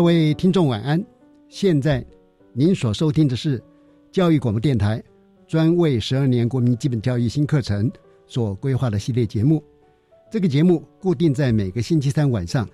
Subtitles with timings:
[0.00, 1.04] 各位听众晚安，
[1.50, 2.02] 现在
[2.54, 3.62] 您所收听的是
[4.10, 5.04] 教育广播电台
[5.46, 7.92] 专为十二年国民基本教育新课程
[8.26, 9.62] 所规划的系列节目。
[10.30, 12.66] 这个节目固定在每个星期三晚上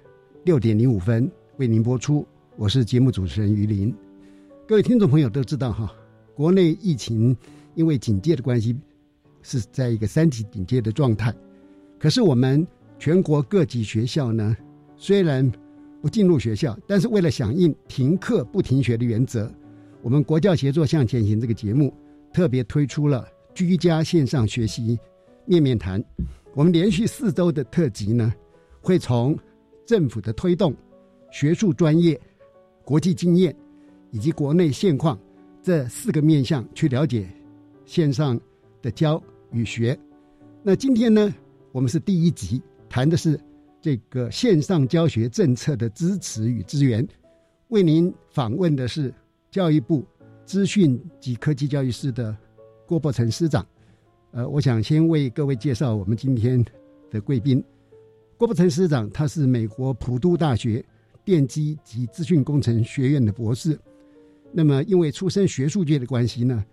[0.44, 2.24] 六点零五分为您播出。
[2.54, 3.92] 我是节目主持人于林。
[4.64, 5.92] 各位听众朋友都知道哈，
[6.32, 7.36] 国内疫情
[7.74, 8.78] 因为警戒的关系
[9.42, 11.34] 是在一个三级警戒的状态，
[11.98, 12.64] 可是我们
[13.00, 14.56] 全国各级学校呢，
[14.96, 15.50] 虽然
[16.06, 19.52] 不进入学校，但是为了响应停课不停学的原则，
[20.02, 21.92] 我们国教协作向前行这个节目
[22.32, 24.96] 特别推出了居家线上学习
[25.46, 26.00] 面面谈。
[26.54, 28.32] 我们连续四周的特辑呢，
[28.80, 29.36] 会从
[29.84, 30.72] 政府的推动、
[31.32, 32.16] 学术专业、
[32.84, 33.52] 国际经验
[34.12, 35.18] 以及国内现况
[35.60, 37.28] 这四个面向去了解
[37.84, 38.40] 线上
[38.80, 39.98] 的教与学。
[40.62, 41.34] 那今天呢，
[41.72, 43.36] 我们是第一集，谈的是。
[43.86, 47.06] 这个线上教学政策的支持与资源，
[47.68, 49.14] 为您访问的是
[49.48, 50.04] 教育部
[50.44, 52.36] 资讯及科技教育司的
[52.84, 53.64] 郭伯成司长。
[54.32, 56.64] 呃，我想先为各位介绍我们今天
[57.12, 57.62] 的贵宾。
[58.36, 60.84] 郭伯成司长，他是美国普渡大学
[61.24, 63.78] 电机及资讯工程学院的博士。
[64.50, 66.64] 那么，因为出身学术界的关系呢，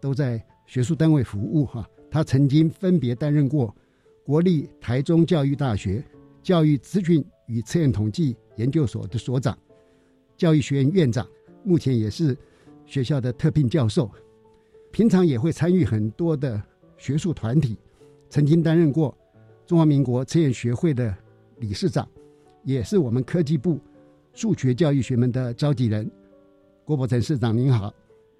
[0.00, 1.86] 都在学术单位服务哈。
[2.10, 3.76] 他曾经分别担任过
[4.24, 6.02] 国立台中教育大学。
[6.44, 9.58] 教育咨询与测验统计研究所的所长，
[10.36, 11.26] 教育学院院长，
[11.64, 12.36] 目前也是
[12.84, 14.10] 学校的特聘教授。
[14.92, 16.62] 平常也会参与很多的
[16.98, 17.78] 学术团体，
[18.28, 19.16] 曾经担任过
[19.64, 21.16] 中华民国测验学会的
[21.60, 22.06] 理事长，
[22.62, 23.80] 也是我们科技部
[24.34, 26.08] 数学教育学门的召集人。
[26.84, 27.92] 郭伯成市长您好，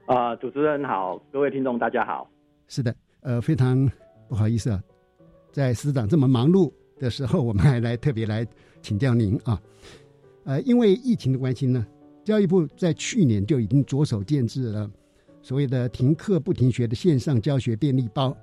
[0.05, 2.31] 啊，主持人好，各位听众大家好。
[2.69, 3.91] 是的，呃，非常
[4.29, 4.83] 不好意思啊，
[5.51, 6.71] 在市长这么忙碌。
[6.99, 8.47] 的时候，我们还来特别来
[8.81, 9.61] 请教您啊，
[10.45, 11.85] 呃，因为疫情的关系呢，
[12.25, 14.91] 教育部在去年就已经着手建制了
[15.43, 18.37] 所谓的停课不停学的线上教学便利包，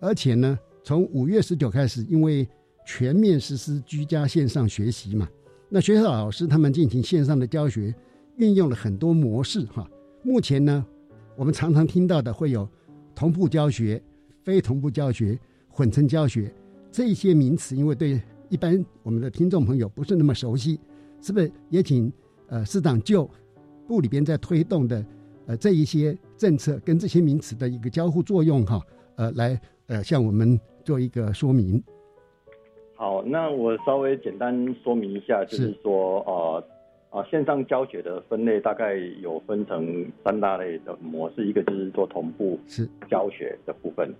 [0.00, 2.48] 而且呢，从五月十九开始，因为
[2.86, 5.28] 全面实施居家线上学习嘛，
[5.68, 7.94] 那学校老师他们进行线上的教学，
[8.36, 9.88] 运用了很多模式哈。
[10.22, 10.84] 目前呢，
[11.36, 12.68] 我们常常听到的会有
[13.14, 14.02] 同步教学、
[14.42, 15.38] 非同步教学、
[15.68, 16.52] 混成教学。
[16.92, 18.20] 这些名词，因为对
[18.50, 20.78] 一般我们的听众朋友不是那么熟悉，
[21.22, 22.12] 是不是也请
[22.48, 23.28] 呃市长就
[23.88, 25.02] 部里边在推动的
[25.46, 28.78] 呃这一些政策跟这些名词的一个交互作用哈，
[29.16, 31.82] 呃来呃向我们做一个说明。
[32.94, 36.64] 好，那我稍微简单说明一下，就是说呃
[37.08, 44.14] 啊线上教学的分类大概有分成三大类的模式，一个就是做同步是教学的部分。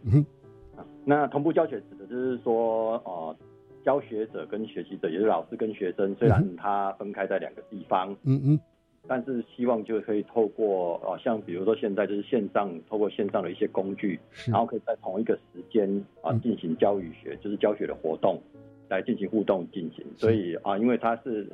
[1.04, 3.36] 那同步教学指的就是说，呃，
[3.84, 8.60] 教学者跟学习者，也就是老师跟学生，虽然他分开在两个地方，嗯嗯，
[9.08, 15.88] 但是希望就可以透过，呃，像比如说现在就是线上，透过线上的一些工具，然后可以在同一个时间
[16.22, 18.40] 啊进行教育学，就是教学的活动
[18.88, 20.06] 来进行互动进行。
[20.16, 21.50] 所以啊，因为他是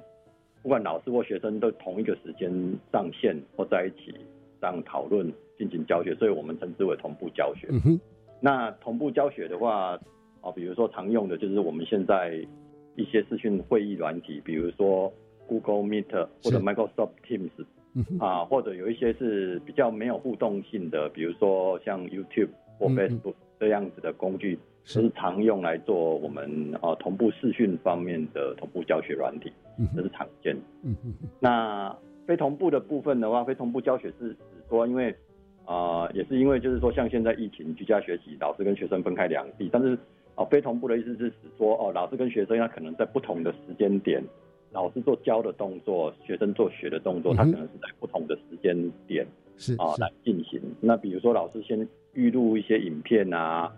[0.62, 2.52] 不管老师或学生都同一个时间
[2.92, 4.14] 上线或在一起
[4.60, 7.68] 这样讨论进行教学，所以我们称之为同步教学。
[7.70, 8.00] 嗯哼。
[8.40, 9.98] 那同步教学的话，
[10.40, 12.34] 啊，比如说常用的就是我们现在
[12.96, 15.12] 一些视讯会议软体，比如说
[15.46, 17.50] Google Meet 或者 Microsoft Teams
[18.20, 25.10] 啊，或者有一些是比较没有互动性的，比如说像 YouTube 或 Facebook 这样子的工具，是。
[25.16, 29.52] 常用来做我们啊同步视讯方面的同步教学软体，
[29.96, 30.62] 这是常见的。
[31.40, 31.94] 那
[32.26, 34.38] 非同步的部分的话，非同步教学是指
[34.68, 35.14] 说，因为
[35.68, 39.96] 啊也是因为就是说，像现在疫情居家学习，老师跟学生分开两地，但是
[40.34, 44.22] 啊非同步的意思是指说，哦老师跟学生他可能在不同的时间点。
[44.70, 48.76] 老师做教的动作，学生做学的动作，他可能是在不同的时间
[49.06, 49.26] 点
[49.56, 50.60] 是啊来进行。
[50.78, 53.72] 那比如说，老师先预录一些影片啊，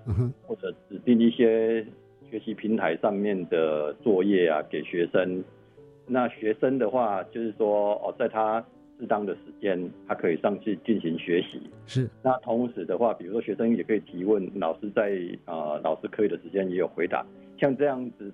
[0.49, 1.87] 或者指定一些
[2.29, 5.45] 学习平台上面的作业啊给学生。
[6.09, 8.65] 那学生的话，就是说哦，在他
[9.01, 11.61] 适当的时间，他可以上去进行学习。
[11.87, 12.09] 是。
[12.23, 17.27] 那同时的话，比如说学生也可以提问，老师在啊老师课余的时间也有回答。
[17.59, 18.33] 像这样子。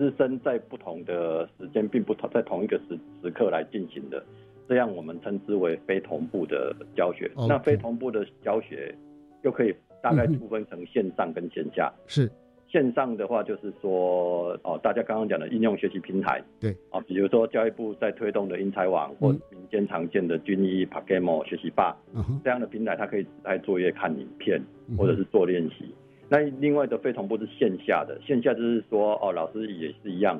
[0.00, 4.24] 师生在不同的时间，并不同在同一个时时刻来进行的，
[4.68, 7.28] 这样我们称之为非同步的教学。
[7.48, 8.94] 那非同步的教学
[9.42, 11.92] 又可以大概区分成线上跟线下。
[12.06, 12.30] 是
[12.68, 16.76] 线上的话，就是说哦，大家刚刚讲的应用学习平台，对。
[16.90, 21.96] 啊，比如说教育部在推动的英才网或民间常见的军医 p a g a m o 学习吧
[22.44, 24.60] 这样的平台，它可以指派作业、看影片
[24.96, 25.94] 或者是做练习。
[26.28, 30.38] 那另外的非同步是线下的，线下就是说，哦，老师也是一样，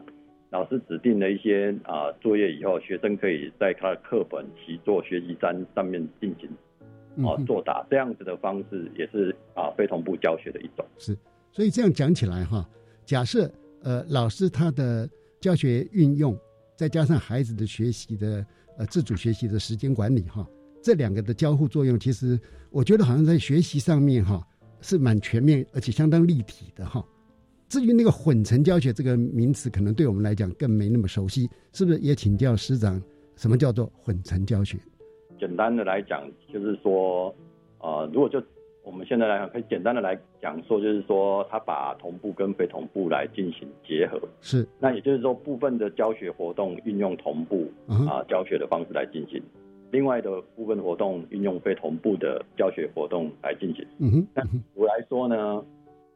[0.51, 10.85] 老师指定了一些啊作业以后，学生可以在他的课本、习作、学习单上面进行啊作答，这样子的方式也是啊非同步教学的一种。
[10.99, 11.17] 是，
[11.59, 12.65] 所以这样讲起来哈，
[13.05, 13.53] 假设
[13.83, 15.11] 呃老师他的
[15.41, 16.39] 教学运用，
[16.77, 18.47] 再加上孩子的学习的
[18.77, 20.49] 呃自主学习的时间管理哈，
[20.81, 22.39] 这两个的交互作用，其实
[22.71, 24.41] 我觉得好像在学习上面哈。
[24.81, 27.05] 是蛮全面而且相当立体的哈。
[27.69, 31.99] 至于那个混成教学这个名词，可能对我们来讲更没那么熟悉，是不是？
[31.99, 33.03] 也请教师长，
[33.35, 34.79] 什么叫做混成教学？
[35.37, 36.23] 简单的来讲，
[36.53, 37.35] 就是说，
[37.81, 38.41] 呃，如果就
[38.89, 44.19] 我们现在来讲，可以简单的来讲说，就是说，他把同步跟非同步来进行结合。
[44.41, 44.67] 是。
[44.81, 47.71] 那也就是说，部分的教学活动运用同步
[48.09, 49.43] 啊教学的方式来进行。
[49.91, 53.87] 另外的部分活动运用非同步的教学活动来进行。
[53.99, 54.43] 嗯哼，那
[54.75, 55.63] 我来说呢，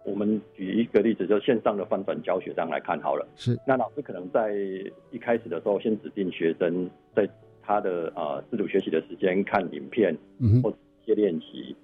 [0.05, 3.29] 我们举一个例子，就线上的翻转教学这样来看好了。
[3.37, 4.55] 是，那老师可能在
[5.11, 7.29] 一开始的时候，先指定学生在
[7.63, 11.77] 他的呃自主学习的时间看影片，嗯或一些练习。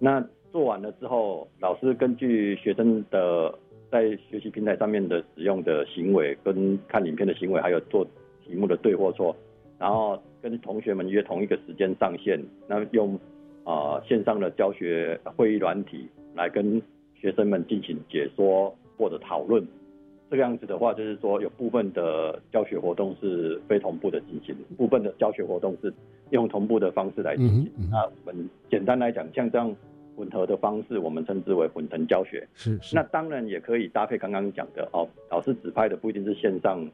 [0.00, 3.54] 那做完了之后，老师根据学生的
[3.90, 8.04] 在学习平台上面的使用的行为，跟看影片的行为，还有做
[8.44, 9.36] 题目的对或错。
[9.78, 13.18] 然后跟同学们约同一个时间上线，那用
[13.64, 16.82] 啊线上的教学会议软体来跟
[17.14, 19.64] 学生们进行解说或者讨论。
[20.30, 25.92] 这个样子的话，就是说有部分的教学活动是非同步的进行，部分的教学活动是
[26.30, 27.68] 用同步的方式来进行。
[27.90, 29.74] 那我们简单来讲，像这样
[30.20, 32.46] 混合的方式，我们称之为混成教学。
[32.54, 32.94] 是是。
[32.94, 36.86] 那当然也可以搭配刚刚讲的哦，老师指派的不一定是线上。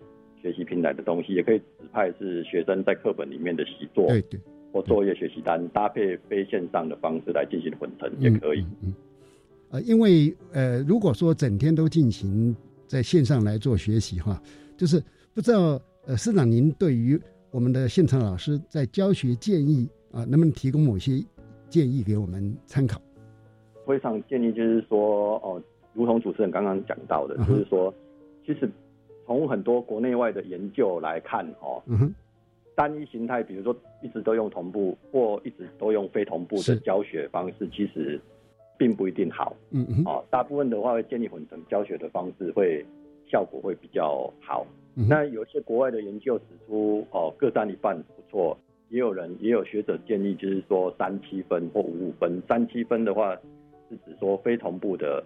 [0.42, 4.38] 学习平台的东西也可以指派是学生在课本里面的习作，对对，
[4.70, 8.64] 或作业学习单搭配非线上的方式来进行混成也可以。
[8.82, 8.94] 嗯，
[9.70, 12.54] 呃，因为呃，如果说整天都进行
[12.86, 14.40] 在线上来做学习哈，
[14.76, 15.02] 就是
[15.34, 17.20] 不知道呃，师长您对于
[17.50, 21.20] 我们的现场老师在教学建议啊，能不能提供某些
[21.68, 23.00] 建议给我们参考？
[23.86, 25.62] 非常建议就是说哦，
[25.94, 27.94] 如同主持人刚刚讲到的，就是说
[28.44, 28.68] 其实。
[29.28, 31.82] 从很多国内外的研究来看，哦，
[32.76, 38.20] 单一形态，比如说一直都用同步或一直都用非同步的教学方式，其实
[38.78, 39.56] 并不一定好。
[39.72, 42.86] 嗯嗯，哦，大部分的话会建立混成教学的方式，会
[43.28, 44.64] 效果会比较好。
[44.94, 48.56] 那有些国外的研究指出，哦，各占一半不错。
[48.90, 52.40] 也有人也有学者建议，就是说三七分或五五分。
[52.46, 53.36] 三七分的话
[53.88, 55.22] 是指说非同步的。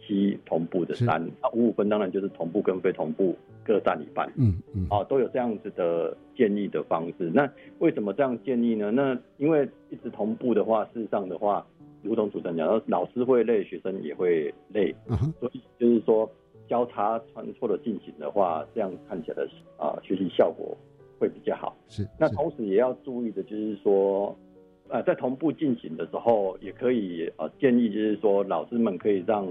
[0.00, 7.30] 七同步的三啊五五分当然就是同步跟非同步各占一半，嗯嗯啊都有这样子的建议的方式。
[7.34, 7.46] 那
[7.80, 8.90] 为什么这样建议呢？
[8.90, 11.66] 那因为一直同步的话，事实上的话，
[12.00, 14.94] 如同主持人讲，老师会累，学生也会累，
[15.40, 16.30] 所以就是说
[16.66, 20.74] 交叉穿错的进行的话，这样看起来的啊学习效果
[21.18, 21.76] 会比较好。
[21.88, 22.08] 是。
[22.18, 24.34] 那同时也要注意的就是说，
[24.88, 29.46] 呃在同步进行的时候，也可以呃建议就是说老师们可以让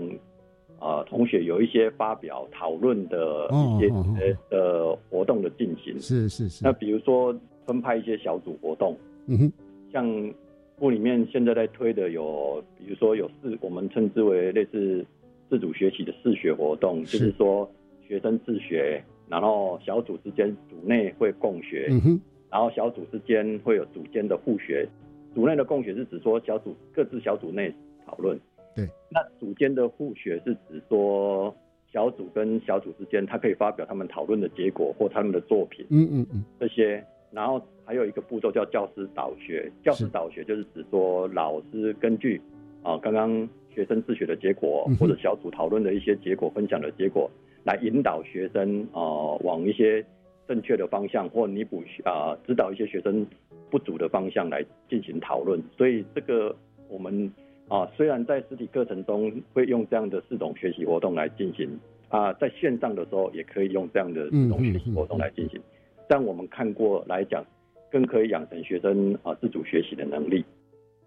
[0.79, 6.63] 呃，同学有一些发表讨论的一些呃活动的进行，是是是。
[6.63, 9.51] 那比如说分派一些小组活动，嗯哼，
[9.91, 10.34] 像
[10.77, 15.03] 部里面现在在推的有，比如说有四，我们称之为类似
[15.50, 17.67] 自主学习的自学活动，就是说
[18.08, 24.89] 学生自学，然后小组之间组内会共学，嗯哼，然然后小组之间会有组间的互学，
[25.38, 27.72] 组内的共学是指说小组各自小组内
[28.03, 28.36] 讨论，
[28.75, 31.56] 对，那组间的互学是指说
[31.94, 42.41] 小组跟小组之间，他可以发表他们讨论的结果或他们的作品，嗯嗯嗯，这些，然后还有一个步骤叫教师导学，教师导学就是指说老师根据
[42.82, 47.29] 啊刚刚学生自学的结果或者小组讨论的一些结果分享的结果，
[47.63, 50.03] 来引导学生啊往一些。
[50.48, 53.27] 正确的方向或弥补啊，指导一些学生
[53.70, 55.62] 不足的方向来进行讨论。
[55.78, 56.56] 所以这个
[56.90, 57.32] 我们
[57.68, 65.62] 啊，虽然在实体课程中会用这样的四种学习活动来进行啊，在线上的时候也可以用这样的四种学习活动来进行。
[66.08, 67.46] 但我们看过来讲，
[67.92, 70.46] 更可以养成学生啊自主学习的能力。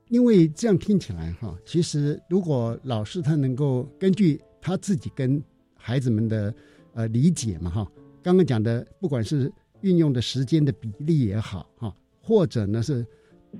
[0.09, 5.43] 因为这样听起来哈，其实如果老师他能够根据他自己跟
[5.77, 6.53] 孩子们的
[6.95, 7.87] 呃理解嘛哈。
[8.23, 9.51] 刚刚讲的，不管是
[9.81, 13.05] 运用的时间的比例也好，哈，或者呢是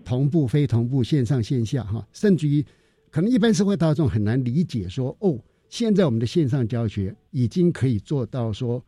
[0.05, 2.65] 同步、非同步、线上、线下，哈，甚至于
[3.11, 5.39] 可能一般社会大众很难理解，说哦，
[5.69, 8.85] 现在我们的线上教学已经可以做到说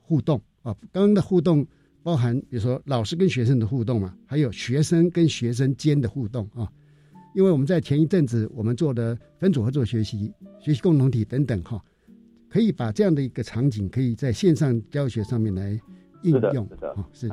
[0.00, 0.74] 互动啊。
[0.92, 1.66] 刚刚的互动
[2.02, 6.70] 包含，比如说老师跟学生的互动嘛，还有学生跟学生间的互动啊。
[7.34, 11.82] 因为我们在前一阵子我们做的分组合作学习、学习共同体等等，哈。
[12.48, 15.76] 可以把这样的一个场景，可以在线上教学上面来
[16.22, 17.28] 应用，是的，啊，是。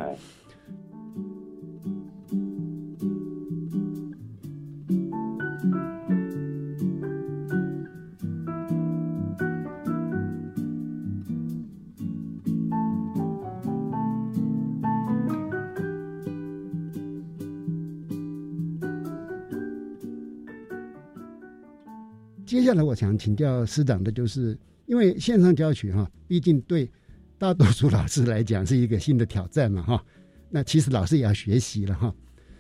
[22.62, 24.56] 接下来，我想请教师长的就是。
[24.88, 26.90] 因为线上教学哈，毕竟对
[27.38, 30.04] 大多数老师来讲是一个新的挑战嘛哈。
[30.50, 32.14] 那其实老师也要学习了哈。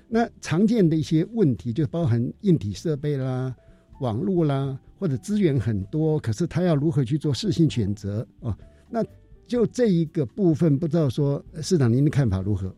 [0.08, 3.54] 那常见的一些问题就包含硬体设备啦、
[4.00, 8.58] 网络啦，或者资源很多，可是他要如何去做适性选择啊？
[8.90, 9.04] 那
[9.46, 12.74] 就这一个部分，不知道说市长您的看法如何？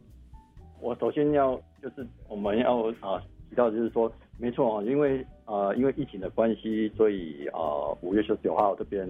[0.81, 5.23] 我首先要就是我们要啊提到就是说，没错啊，因为。
[5.53, 9.07] 啊，因为疫情的关系，所以啊，五月十九号这边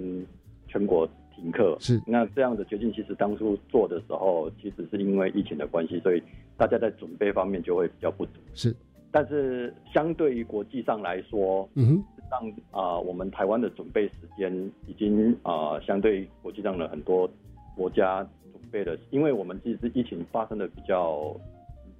[0.67, 1.77] 全国停课。
[1.79, 6.21] 是，那这样的决定其实当初做的时候，其实是因为疫情的关系，所以
[6.57, 8.33] 大家在准备方面就会比较不足。
[8.53, 8.75] 是，
[9.09, 14.53] 但是相对于国际上来说，嗯哼，让啊，我们台湾的准备时间
[14.85, 17.29] 已经啊，相对国际上的很多
[17.73, 21.33] 国家准备的，因为我们其实疫情发生的比较。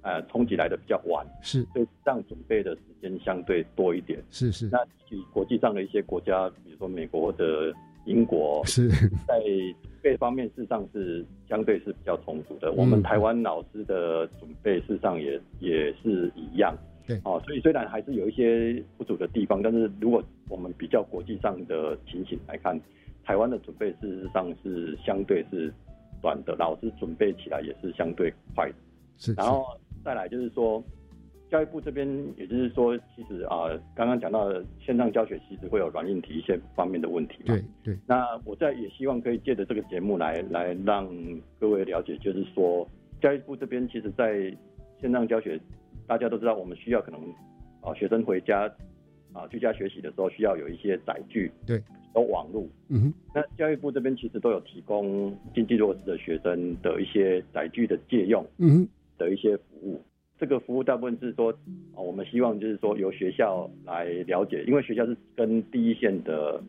[0.04, 4.22] 呃，冲击来的比较晚，是，所以这样准备的时间相对多一点。
[4.28, 4.68] 是是。
[4.70, 7.72] 那以国际上的一些国家，比如说美国或者
[8.04, 8.86] 英国， 是
[9.26, 9.40] 在
[9.80, 12.70] 准备方面事实上是相对是比较充足的。
[12.72, 16.76] 我们台湾老师的准备事实上也也是一样。
[17.06, 17.18] 对。
[17.24, 22.78] 哦，所以虽然还是有一些不足的地方，但是如果我们比较国际上的情形来看，
[23.24, 25.72] 台湾的准备事实上是相对是
[26.20, 28.74] 短的，老师准备起来也是相对快的。
[29.16, 29.32] 是。
[29.32, 29.64] 然后。
[30.04, 30.84] 再来就是说，
[31.50, 32.06] 教育部这边，
[32.36, 37.42] 也就是说，其实啊，刚刚讲到的线上教学，其实会有软硬体一些方面的问题。
[37.46, 37.98] 对对。
[38.06, 41.08] 那我在也希望可以借着这个节目来来让
[41.58, 42.86] 各位了解，就是说，
[43.20, 44.54] 教育部这边其实，在
[45.00, 45.58] 线上教学，
[46.06, 47.18] 大家都知道，我们需要可能
[47.80, 48.70] 啊，学生回家
[49.32, 51.82] 啊居家学习的时候，需要有一些载具，对，
[52.14, 52.66] 有网络。
[52.88, 53.14] 嗯哼。
[53.34, 58.44] 那教育部这边其实都有提供经济弱势的学生的一些载具的借用。
[58.58, 58.88] 嗯哼。
[59.16, 59.56] 的一些
[60.54, 61.50] 个服务大部分是说，
[61.94, 66.62] 啊，我们希望就是说由学校来了解，因为学校是跟第一线的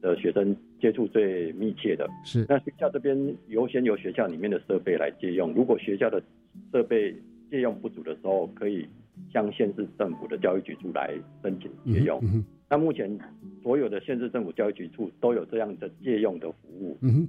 [0.00, 2.08] 的学生接触最密切的。
[2.24, 2.46] 是。
[2.48, 3.16] 那学校这边
[3.48, 6.22] 优先由学校里面的设备来借用，如果学校的
[6.70, 7.14] 设备
[7.50, 8.86] 借用不足的时候，可以
[9.32, 12.20] 向县市政府的教育局处来申请借用。
[12.22, 13.18] 嗯那目前
[13.64, 16.96] 所有的县市政府教育局处都有这样的借用的服务。
[17.02, 17.26] 嗯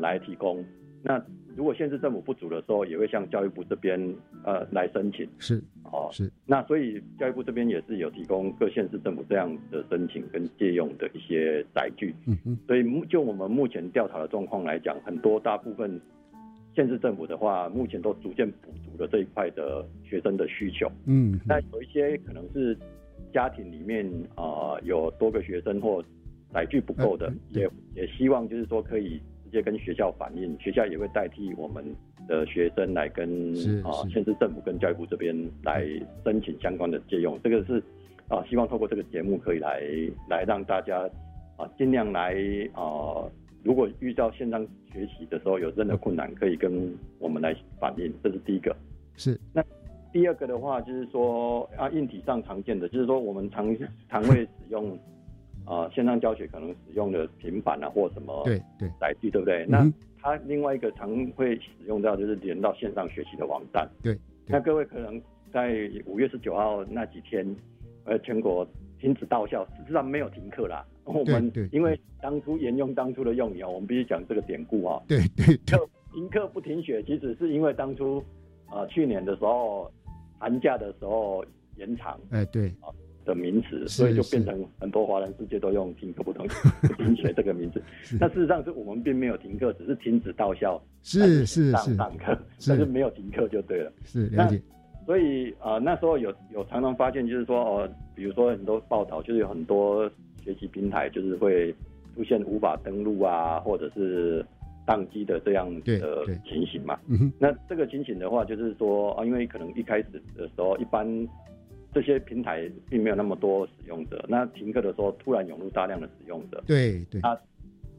[0.00, 0.62] 来提供。
[1.02, 1.18] 那
[1.56, 4.00] 如果县市政府不足的时候，也会向教育部这边
[4.44, 5.28] 呃来申请。
[5.38, 6.30] 是，哦，是。
[6.46, 12.14] 那所以教育部这边也是有提供各县市政府这样的申请跟借用的一些载具。
[12.26, 12.58] 嗯嗯。
[12.66, 16.00] 所以目就我们目前调查的状况来讲，很多大部分
[16.74, 20.90] 县市政府的话，目前都逐渐补足了这一块的学生的需求。
[21.06, 21.38] 嗯。
[21.48, 22.78] 但有一些可能是
[23.32, 26.02] 家庭里面啊有多个学生或
[26.52, 29.20] 载具不够的，也也希望就是说可以。
[29.50, 31.84] 直接跟学校反映，学校也会代替我们
[32.28, 33.52] 的学生来跟
[33.84, 35.84] 啊县市政府跟教育部这边来
[36.24, 37.36] 申请相关的借用。
[37.42, 37.82] 这个是
[38.28, 39.82] 啊，希望透过这个节目可以来
[40.28, 41.00] 来让大家
[41.56, 42.32] 啊尽量来
[42.74, 43.26] 啊，
[43.64, 48.12] 如果遇到线上学习的时候有任何困难，可以跟我们来反映。
[48.22, 48.74] 这是第一个。
[49.16, 49.36] 是。
[49.52, 49.60] 那
[50.12, 53.76] 第二个的话就是说啊，硬体上常见的就是说我们常
[54.08, 54.96] 常会使用
[55.70, 59.64] 啊线上教学可能使用的平板啊或什么对对载具，对不对？
[59.68, 59.88] 那
[60.20, 63.88] 它另外一个常会使用到就是连到线上学习的网站。
[64.02, 64.18] 对。
[64.46, 65.22] 那各位可能
[65.52, 67.46] 在五月十九号那几天，
[68.02, 68.66] 呃，全国
[68.98, 70.84] 停止到校，实际上没有停课啦。
[71.04, 75.00] 我们因为当初沿用当初的用语啊，我们必须讲这个典故啊。
[75.06, 75.78] 对对对。
[76.12, 78.20] 停课不停学，其实是因为当初
[78.66, 79.88] 啊去年的时候
[80.38, 81.44] 寒假的时候
[81.76, 82.18] 延长。
[82.30, 82.66] 哎，对。
[82.80, 82.90] 啊
[83.24, 86.46] 的名词，所以就变成很多华人世界都用停课不同
[86.82, 87.82] 不停学这个名字。
[88.20, 90.80] 那事实上是我们并没有停课，只是停止到校。
[91.02, 91.94] 是是是。
[91.96, 93.92] 上课，但是没有停课就对了。
[94.04, 94.60] 是了解。
[95.06, 100.08] 所以啊，那时候有有常常发现，就是说哦，比如说很多报道，就是有很多
[100.44, 101.74] 学习平台，就是会
[102.14, 104.44] 出现无法登录啊，或者是
[104.86, 106.98] 宕机的这样的情形嘛。
[107.38, 111.06] 那这个情形的话，就是说啊，因为可能一开始的时候，一般
[111.92, 116.62] 这些平台并没有那么多使用者，那停课的时候突然涌入大量的使用者。
[116.66, 117.20] 对对。
[117.22, 117.36] 啊，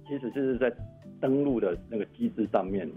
[0.07, 0.71] 其实就是在
[1.19, 2.89] 登录的那个机制上面。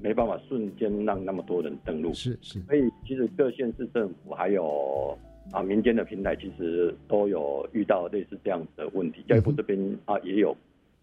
[0.00, 5.18] 没办法瞬间让那么多人登录，是是，所以其实各县市政府还有
[5.50, 9.24] 啊民间的平台，其实都有遇到类似这样子的问题。
[9.26, 10.56] 教育部这边啊也有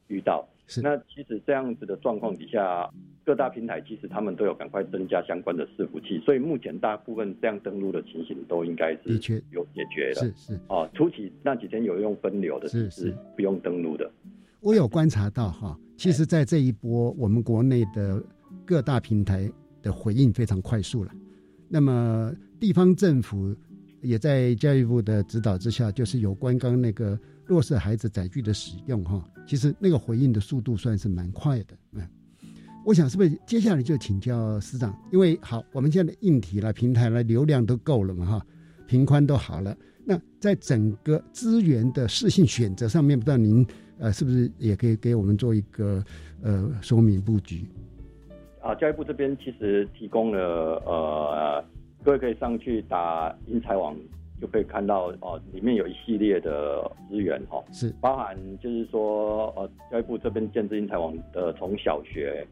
[0.08, 2.90] 遇到，是那其实这样子的状况底下，
[3.26, 10.22] 各大平台其实他们都有赶快增加相关的伺服器，所以目前大部分这样登录的情形都应该是的确有解决了。
[10.22, 14.10] 是是哦，初期那几天有用分流的，是是不用登录的。
[14.62, 18.24] 我有观察到哈，其实，在这一波我们国内的。
[18.64, 19.52] 各大平台
[19.84, 21.12] 的回应非常快速了，
[21.68, 23.56] 那么地方政府
[24.02, 31.76] 也在教育部的指导之下，就是有关刚那个弱势孩子载具的使用哈，其实那个回应的速度算是蛮快的。
[31.94, 32.02] 嗯，
[32.86, 38.46] 我想是不是接下来就请教司长，因为好，我们现在的硬体了、平台了、流量都够了嘛哈，
[38.88, 43.66] 频宽都好了，那在整个资源的适性选择上面，不知道您
[43.98, 46.04] 呃是不是也可以给我们做一个
[46.42, 47.66] 呃说明布局？
[48.62, 51.64] 啊，教育部这边其实提供了呃，
[52.04, 53.96] 各位可以上去打英才网，
[54.42, 62.46] 就可以看到哦，里面有一系列的资源哈，是包含就是说呃，教育部这边建制英才网的从小学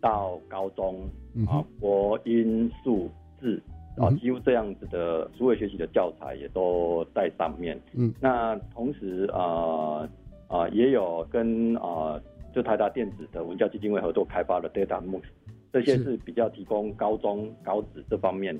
[0.00, 1.00] 到高中
[1.48, 3.60] 啊，国英数字
[3.96, 7.80] 啊，几乎这样子的数位学习的教材也都在上面。
[7.94, 10.08] 嗯，那同时啊
[10.48, 12.20] 啊，也有跟啊，
[12.54, 15.22] 就台达电子的文教基金会合作开发的 Data Moose。
[15.72, 18.58] 这些是比较提供高中高职这方面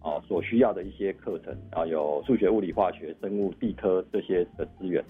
[0.00, 5.04] 啊所需要的一些课程啊，有数学、物理、化学、生物、地科这些的资源。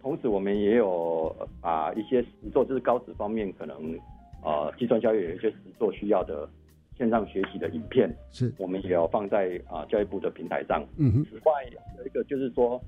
[0.00, 3.98] 同时，我们也有把一些实作，就是高职方面可能
[4.40, 6.48] 啊，计算教育有一些实作需要的
[6.96, 10.84] 线上学习的影片，是我们也有放在啊教育部的平台上。
[10.96, 11.52] 嗯此外，
[11.98, 12.80] 有一个就是说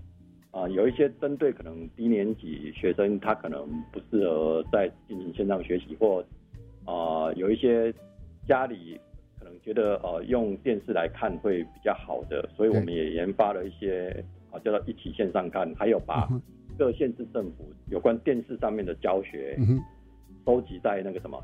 [0.52, 6.24] 啊，有一些针对可能低年级学生，他可能不适合在进行线上学习或。
[6.85, 7.92] 啊，有一些
[8.47, 9.01] 家里
[9.38, 16.29] 可能觉得呃用电视来看会比较好的，所以我们也研发了一些啊叫做一起线上看，还有把
[16.79, 19.59] 各县市政府有关电视上面的教学
[20.44, 21.42] 收集在那个什么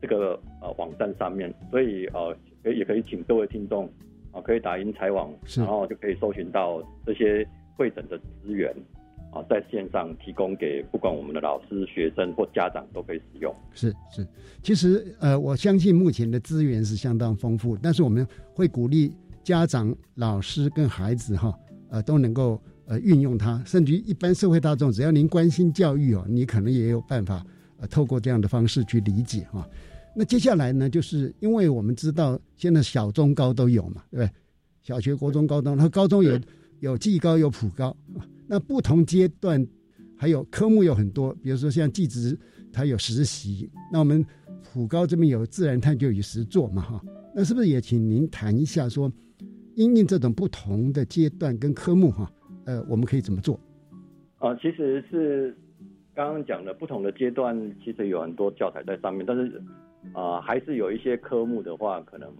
[0.00, 3.88] 这个呃网站上面，所以呃可以也可以请各位听众
[4.30, 8.74] 啊可以打英才网，然后就可以搜寻到这些会诊的资源。
[9.32, 13.54] 啊，在线上提供给不管我们的老师、学生或家长都可以使用。
[13.72, 14.26] 是是，
[14.62, 21.50] 其实呃，我相信目前的资源是相当丰富，但是我们会鼓励家长、老师跟孩子哈，
[21.88, 27.42] 呃，都能够呃运用它，甚至于一般社会大众，只要您关心教育哦，你可能也有办法
[27.78, 29.66] 呃，透过这样的方式去理解哈。
[30.14, 34.30] 那接下来呢，就是因为我们知道现在小中高都有嘛，对不对？
[34.82, 36.38] 小学、国中、高中，然后高中有
[36.80, 37.96] 有技高有普高。
[38.52, 39.66] 那不同阶段
[40.14, 42.38] 还有科目有很多，比如说像技职，
[42.70, 43.70] 它有实习。
[43.90, 44.22] 那我们
[44.62, 47.02] 普高这边有自然探究与实作嘛，哈。
[47.34, 49.10] 那是不是也请您谈一下，说
[49.74, 52.30] 因应这种不同的阶段跟科目，哈，
[52.66, 53.58] 呃，我们可以怎么做？
[54.36, 55.56] 啊，其实是
[56.14, 59.62] 刚刚讲的不同的阶段，其实有很多教材在上面，但是
[60.12, 62.30] 啊，还是有一些科目的话，可能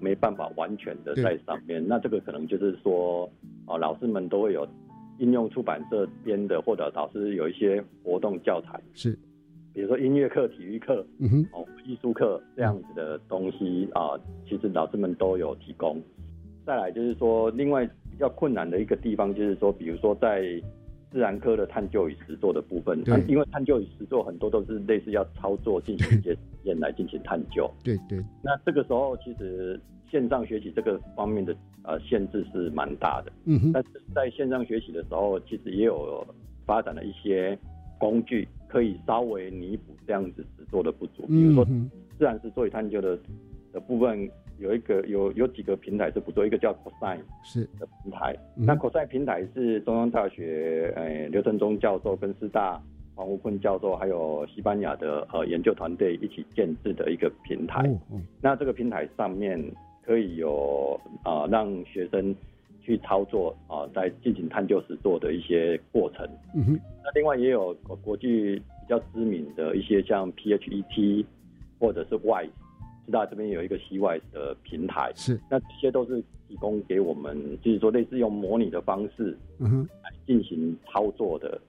[0.00, 1.80] 没办法完全的在上面。
[1.86, 3.30] 那这个可能就是说，
[3.66, 4.68] 啊，老师们都会有。
[5.18, 9.18] 应用出版社编的，或者老师有一些活动教材，是，
[9.72, 16.00] 比如说音乐课、体育课，嗯哼，哦，艺术课这样子的东西啊，其实老师们都有提供。
[16.66, 20.42] 再来就是说，另外比较困难的一个地方就是说，比如说在
[21.14, 27.70] 自然科的探究与实作的部分，因为探究与实作很多都是类似要操作进行一些实验来进行探究。
[27.84, 28.18] 对对。
[28.42, 33.30] 那这个时候其实线上学习这个方面的呃限制是蛮大的。
[33.44, 33.70] 嗯哼。
[33.72, 36.26] 但是在线上学习的时候，其实也有
[36.66, 37.56] 发展了一些
[37.96, 41.24] 工具，可以稍微弥补这样子实作的不足。
[41.28, 41.64] 比如说
[42.18, 43.16] 自然实作与探究的
[43.72, 44.28] 的部分。
[44.58, 48.36] 有一个有有几个平台是不错，一个叫 Cosine 是的平台。
[48.54, 52.80] 那 Cosine 平台是中央大学呃刘振中教授跟师大
[53.14, 57.82] 黄无坤教授还有西班牙的呃研究团队一起建制的一个平台。
[58.40, 59.60] 那这个平台上面
[60.04, 62.34] 可以有啊让学生
[62.80, 66.28] 去操作啊在进行探究时做的一些过程。
[66.54, 66.80] 嗯哼。
[67.02, 71.24] 那另外也有国际比较知名的一些像 PHET
[71.78, 72.48] 或者是 Y。
[73.04, 81.60] 师大这边有一个 C Y 的平台，是那这些都是提供给我们，就是说类似用模拟的方式，嗯哼，来进行操作的，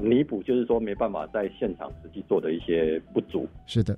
[0.00, 3.46] 弥补就是说没办法在现场实际做的一些不足。
[3.66, 3.96] 是的，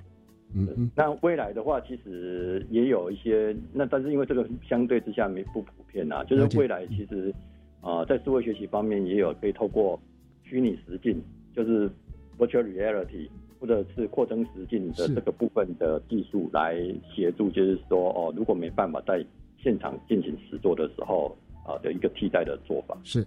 [0.54, 0.90] 嗯嗯。
[0.94, 7.32] 那未来的话，其实也有一些，那但是因为这个相对之下没不普遍啊，就是未来其实
[7.80, 10.00] 啊，在思维学习方面也有可以透过
[10.44, 11.22] 虚拟实境，
[11.54, 11.90] 就是
[12.38, 13.28] Virtual Reality。
[13.62, 16.74] 或者是扩增实境的这个部分的技术来
[17.14, 19.24] 协助，就是说哦，如果没办法在
[19.62, 21.32] 现场进行实作的时候
[21.64, 22.98] 啊的一个替代的做法。
[23.04, 23.24] 是，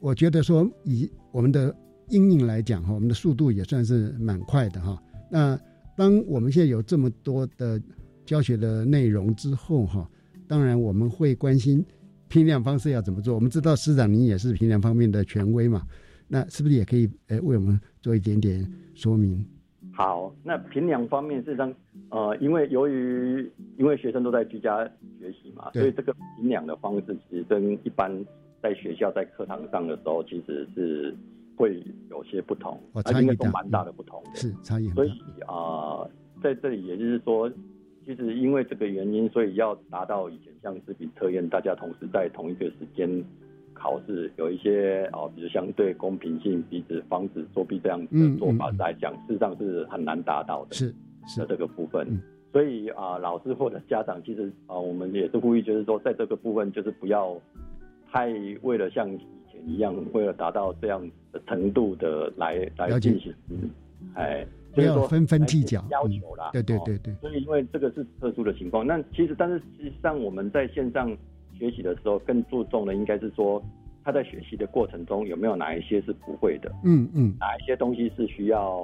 [0.00, 1.72] 我觉得说以我们的
[2.08, 5.00] 应用来讲哈，我们的速度也算是蛮快的哈。
[5.30, 5.56] 那
[5.96, 7.80] 当我们现在有这么多的
[8.26, 10.10] 教学的内容之后哈，
[10.48, 11.86] 当然我们会关心
[12.26, 13.36] 批量方式要怎么做。
[13.36, 15.86] 我们知道师长您也是批量方面的权威嘛，
[16.26, 19.46] 那是不是也可以诶为我们做一点点说明？
[20.00, 21.70] 好，那评量方面，事实上，
[22.08, 24.82] 呃，因为由于因为学生都在居家
[25.18, 28.10] 学习嘛，所以这个评量的方式其实跟一般
[28.62, 31.14] 在学校在课堂上的时候，其实是
[31.54, 34.88] 会有些不同，差异都蛮大的不同的，是差异。
[34.92, 35.10] 所以
[35.46, 36.08] 啊，
[36.42, 37.52] 在这里也就是说，
[38.06, 43.22] 其实因为这个原因，所以要达到以前像纸笔测验，大家同时在同一个时间。
[43.80, 50.74] 考试有一些哦，比如相对公平性，彼此防止作弊这样子的做法来讲，事实上是很难达到的。
[50.74, 50.94] 是
[51.26, 52.20] 是这个部分，
[52.52, 57.34] 所以啊，老师或者家长其实啊，我们也是呼吁，就是说，在这个部分，就是不要
[58.12, 58.28] 太
[58.60, 59.18] 为了像以
[59.50, 61.00] 前一样，为了达到这样
[61.32, 63.34] 的程度的来来进行，
[64.14, 66.50] 哎，不要分分计较要求啦。
[66.52, 67.14] 对对对对。
[67.22, 71.16] 所以因为这个是特殊的情况，那其实但是实际上我们在线上。
[71.60, 73.62] 学习的时候更注重的应该是说，
[74.02, 78.78] 他在学习的过程中有没有哪一些是不会的，嗯嗯，哪一些东西是需要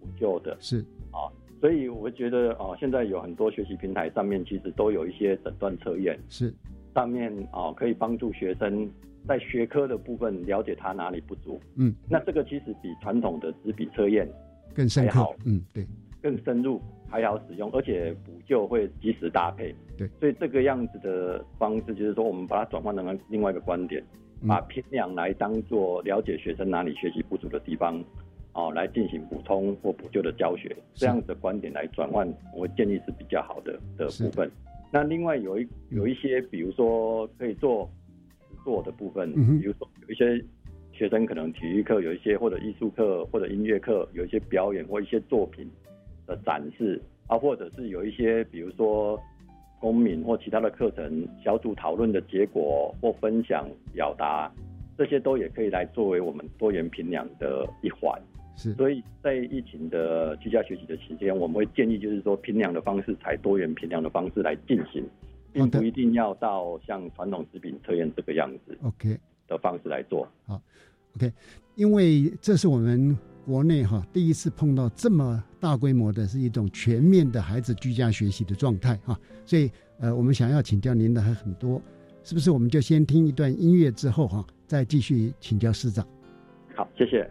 [0.00, 0.78] 补救的，是。
[1.10, 1.26] 啊，
[1.60, 6.54] 所以我觉得啊，现在有很多学习平台上面其实都有一些诊断测验，是。
[6.94, 8.88] 上面啊可以帮助学生
[9.26, 14.28] 在学科的部分了解他哪里不足，嗯，那这个其实比传统的纸笔测验
[14.72, 15.84] 更深刻，嗯对。
[16.24, 19.74] 更深入还好使用，而且补救会及时搭配。
[19.94, 24.02] 对，所以这个样子的方式，就是说我们把它转换成另外一个观点，
[24.48, 28.02] 把偏量来当做了解学生哪里学习不足的地方，
[28.54, 34.50] 哦，来进行补充或补救的教学，这样子的观点来转换，我建议是比较好的的部分。
[34.90, 37.86] 那另外有一有一些，比如说可以做
[38.48, 40.42] 实做的部分，比如说有一些
[40.90, 45.70] 学生可能体育课有一些，或者艺术课或者音乐课有一些表演或一些作品。
[46.26, 49.20] 的展示啊，或者是有一些，比如说
[49.80, 54.50] 公民或其他的课程小组讨论的结果或分享表达，
[54.96, 58.20] 这些都也可以来作为我们多元评量的一环。
[58.56, 65.04] 是，所以在疫情的居家学习的期间，我们会建议就是说评量的方式采多元评量的方式来进行，
[65.52, 68.78] 并不一定要到像传统食品测验这个样子。
[68.82, 70.26] OK 的方式来做。
[70.46, 70.60] 好
[71.16, 71.32] ，OK，
[71.74, 73.16] 因为这是我们。
[73.44, 81.80] 国内哈第一次碰到这么大规模的是一种全面的孩子居家学习的状态哈，所以呃我们想要请教您的还很多，
[82.22, 86.06] 是不是我们就先听一段音乐之后哈，再继续请教师长？
[86.74, 87.30] 好，谢谢。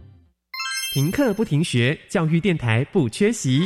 [0.93, 3.61] 停课不停学，教育电台不缺席。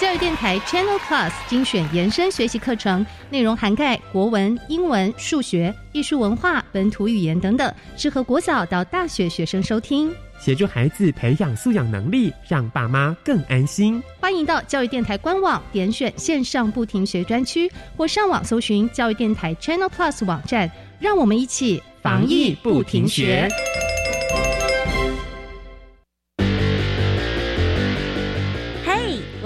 [0.00, 14.02] 教育电台 Channel Plus 精选延伸学习课程，内容涵盖国文、英文、数学、艺术文化、本土语言等等，适合国小到大学学生收听，协助孩子培养素养能力，让爸妈更安心。
[14.18, 23.48] 欢迎到教育电台官网点选线上不停学专区，或上网搜寻教育电台 Channel Plus 网站，让我们一起防疫不停学。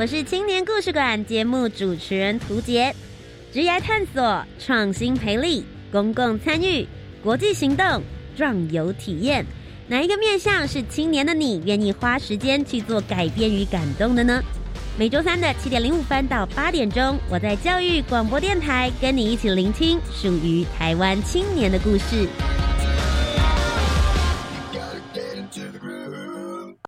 [0.07, 2.95] 我是青年故事馆节目主持人涂杰，
[3.53, 6.87] 职业探索、创新培力、公共参与、
[7.25, 8.01] 国际行动、
[8.37, 9.45] 壮游体验，
[9.89, 14.41] 哪一个面向是青年的你愿意花时间去做改变与感动的呢？
[14.97, 22.29] 每周三的七点零五分到八点钟，我在教育广播电台跟你一起聆听属于台湾青年的故事。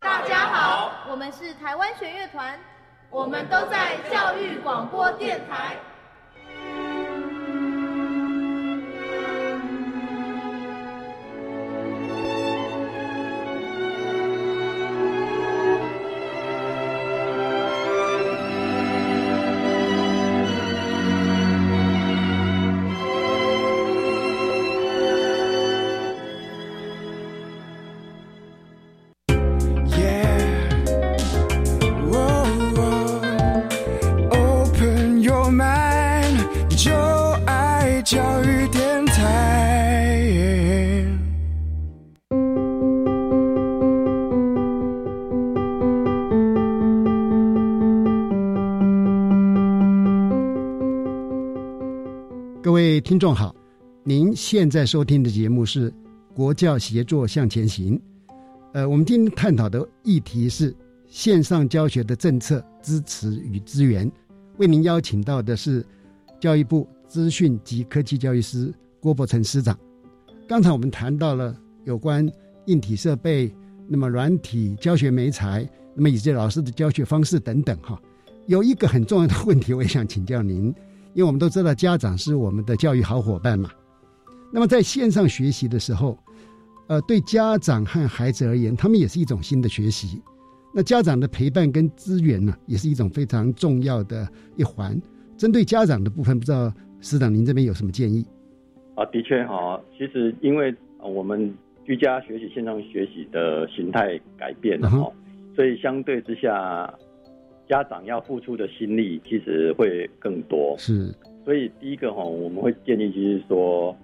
[0.01, 2.57] 大家好，我们是台湾弦乐团。
[3.11, 5.77] 我们都在教育广播电台。
[53.09, 53.57] 听众好，
[54.05, 55.91] 您现在收听的节目是
[56.35, 57.97] 《国教协作向前行》。
[58.75, 64.13] 呃，我们今天探讨的议题是线上教学的政策支持与资源。
[64.59, 65.83] 为您邀请到的是
[66.39, 69.75] 教育部资讯及科技教育司郭伯成司长。
[70.47, 72.31] 刚才我们谈到了有关
[72.67, 73.51] 硬体设备、
[73.87, 77.75] 那么软体教学媒材、那么以及老师的教学方式等等。
[77.81, 77.99] 哈，
[78.45, 80.75] 有一个很重要的问题，我也想请教您。
[81.15, 83.71] 因为我们都知道家长是我们的教育好伙伴嘛，
[84.53, 86.17] 那么在线上学习的时候，
[86.87, 90.23] 呃，对家长和孩子而言，他们也是一种新的学习。
[90.75, 95.01] 那家长的陪伴跟资源呢，也是一种非常重要的一环。
[95.37, 98.25] 针对家长的部分，不知道师长您这边有什么建议？
[98.95, 101.53] 啊，的确哈，其实因为我们
[101.85, 105.11] 居家学习、线上学习的形态改变了哈，
[105.57, 106.93] 所以相对之下。
[107.69, 111.15] 家长要付出的心力其实会更多，是。
[111.45, 113.95] 所以第一个哈，我们会建议就是说，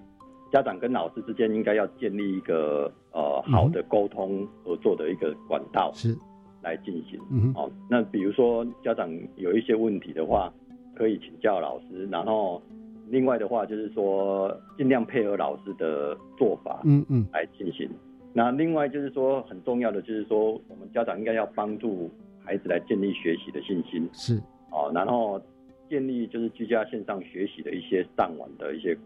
[0.53, 6.17] 家长跟老师之间应该要建立一个呃好的沟通合作的一个管道，是
[6.63, 7.19] 来进行。
[7.31, 10.53] 嗯哦，那比如说家长有一些问题的话，
[10.95, 12.63] 可以请教老师，然后
[13.09, 17.89] 另外的话就是说尽量配合老师的做法，嗯嗯，来进行。
[18.33, 22.11] 那另外就是说很重要的就是说，我们家长应该要帮助。
[22.45, 24.09] 孩子来建立学习的信心。
[24.13, 24.41] 是。
[24.71, 25.41] 哦，然后
[25.89, 28.97] 建立就是居家线上学习的一些上网的一些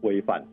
[0.00, 0.44] 规范，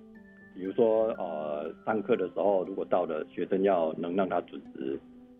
[0.55, 4.97] 比如说呃上课的时候，如果到了学生要能让他准时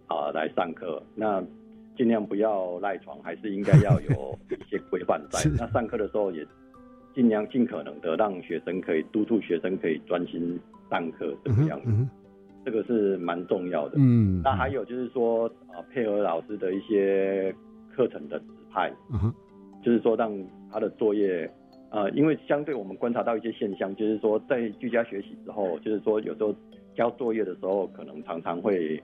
[0.08, 1.42] 啊来上课，那
[1.96, 5.40] 尽量不要赖床，还是应该要有一些规范在。
[5.58, 6.46] 那上课的时候也
[7.16, 10.60] 尽量尽可能的让学生可以督促学生可以专心
[10.90, 11.92] 上课怎么样子。
[12.64, 17.54] 这个是蛮重要的，嗯，那还有就是说啊，配合老师的一些
[17.96, 19.34] 课程的指派，嗯
[19.84, 20.32] 就是说让
[20.72, 21.50] 他的作业，
[21.90, 26.54] 呃，因为相对我们观察到一些现象，就是说在居家学习之后，就是说有时候
[26.96, 29.02] 交作业的时候，可能常常会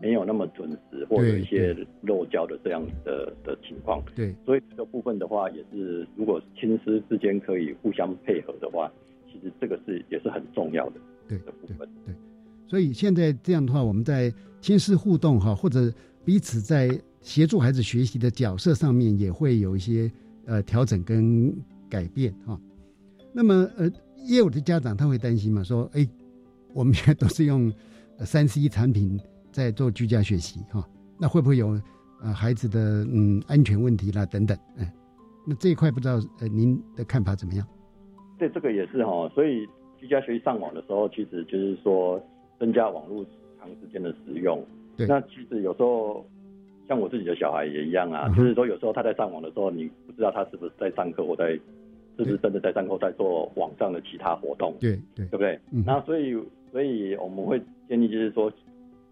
[0.00, 8.88] 没有那么准时，或有一些漏交的这样的的情况，对，所以这个部分的话，也是如果亲师之间可以互相配合的话，
[9.26, 12.14] 其实这个是也是很重要的，对的部分，对。
[12.70, 15.92] 所以现在这样的话，我们在亲师互动哈，或者
[16.24, 16.88] 彼此在
[17.20, 20.08] 协助孩子学习的角色上面，也会有一些
[20.46, 21.52] 呃调整跟
[21.88, 22.56] 改变哈。
[23.32, 23.90] 那么呃，
[24.24, 26.08] 也有的家长他会担心嘛，说哎，
[26.72, 27.72] 我们现在都是用
[28.20, 29.18] 三 C 产品
[29.50, 31.80] 在做居家学习哈，那会不会有
[32.22, 34.56] 呃孩子的嗯安全问题啦等等？
[34.78, 34.94] 哎，
[35.44, 37.66] 那这一块不知道呃您的看法怎么样？
[38.38, 39.66] 对，这个也是哈，所以
[39.98, 42.22] 居家学习上网的时候，其实就是说
[42.60, 43.26] 增加网络
[43.58, 44.64] 长时间的使用。
[44.96, 46.24] 对，那其实有时候
[46.86, 51.58] 像我自己的小孩也一样啊，就是说有时候他在上网的时候，你不知道他是不是在上课或在
[52.16, 54.74] 是不是真的在上课，在做网上的其他活动。
[54.78, 55.58] 对对，对不对？
[55.86, 56.36] 那所以
[56.70, 58.52] 所以我们会建议就是说，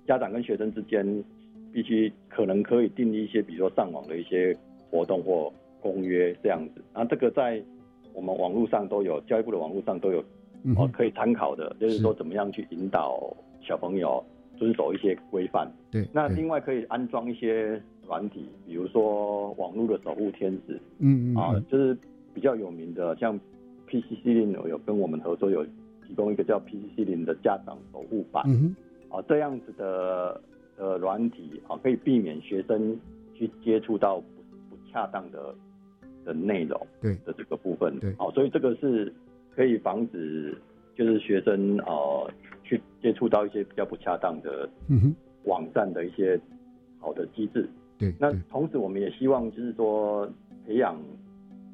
[0.07, 1.25] 家长跟学生之间
[1.73, 4.55] 必须可能可以订立一些，比如说上网的一些
[4.91, 6.83] 活动或公约这样子。
[6.93, 7.63] 然后这个在
[8.13, 10.23] 我们网络上都有，教育部的网络上都有，
[10.77, 14.23] 哦，可以参考的，就是说怎么样去引导小朋友
[14.57, 15.71] 遵守一些规范。
[15.91, 21.97] 对，那另外可以安装一些软体，比如说网络的守护天使，嗯嗯，啊，就是
[22.35, 23.39] 比较有名的，像
[23.89, 25.65] PCC 零有跟我们合作，有
[26.07, 28.75] 提供一个叫 PCC 零的家长守护版，嗯
[29.09, 30.41] 啊，这样子的
[30.77, 32.99] 呃软体啊，可以避免学生
[33.35, 34.27] 去接触到不
[34.71, 35.55] 不恰当的。
[36.25, 37.15] 的内容对。
[37.25, 37.99] 的这个部分。
[38.01, 39.11] 对，好，所以这个是
[39.59, 40.57] 可以防止
[40.95, 42.31] 就是学生呃
[42.63, 44.71] 去接触到一些比较不恰当的
[45.47, 46.41] 网站的一些
[47.01, 47.69] 好的机制。
[47.99, 50.31] 对，那同时我们也希望就是说
[50.65, 50.97] 培养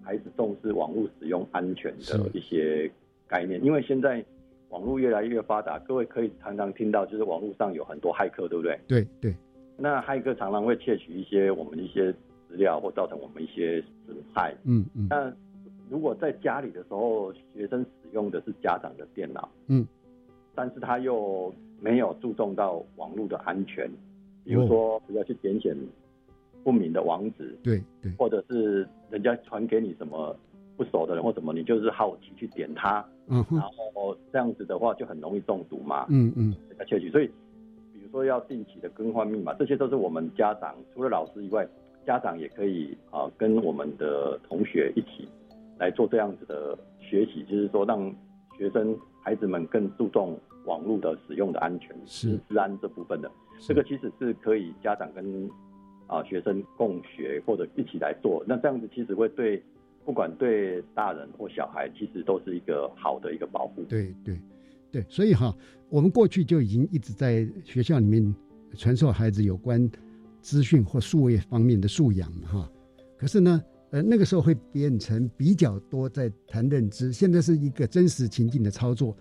[0.03, 2.91] 孩子重视网络使用安全的一些
[3.29, 4.25] 概念，因为现在
[4.71, 8.81] 网络越来越发达，各位可以常常听到就是网络上有很多骇客，对不对？
[8.89, 9.35] 对对。
[9.77, 12.15] 那骇客常常会窃取一些我们一些。
[12.47, 14.55] 资料或造成我们一些损害。
[14.65, 15.09] 嗯嗯。
[15.11, 15.35] 那
[15.91, 19.87] 如果在家里的时候，学生使用的是家长的电脑，嗯，
[20.55, 23.91] 但是他又没有注重到网络的安全，
[24.45, 25.77] 比如说不要去点选
[26.63, 30.35] 不明的网址，对对，或者是人家传给你什么
[30.77, 33.61] 不熟的人或什么，你就是好奇去点它，嗯，然
[33.95, 37.11] 后这样子的话就很容易中毒嘛，嗯嗯，这个窃取。
[37.11, 37.27] 所以
[37.93, 41.67] 比如说要定期的更换密码，这些都是我们家长除了老师以外。
[42.07, 45.27] 家长也可以啊，跟我们的同学一起
[45.79, 48.15] 来做这样子的学习，就是说让
[48.57, 53.31] 学生孩子们更注重网络的使用的安全、是治安这部分的。
[53.61, 55.51] 这个其实是可以家长跟
[56.07, 58.45] 啊学生共学或者一起来做。
[58.47, 59.63] 那这样子其实会对
[60.05, 63.83] 不管对大人或小孩，其实都是一个好的一个保护。
[63.89, 64.39] 对对
[64.91, 65.55] 对，所以哈，
[65.89, 68.35] 我们过去就已经一直在学校里面
[68.77, 69.91] 传授孩子有关。
[70.41, 72.71] 资讯或数位方面的素养，哈，
[73.17, 73.63] 可是呢，
[73.95, 79.17] 呃，那个时候会变成比较多在谈认知，现在是一个真实情境的操作，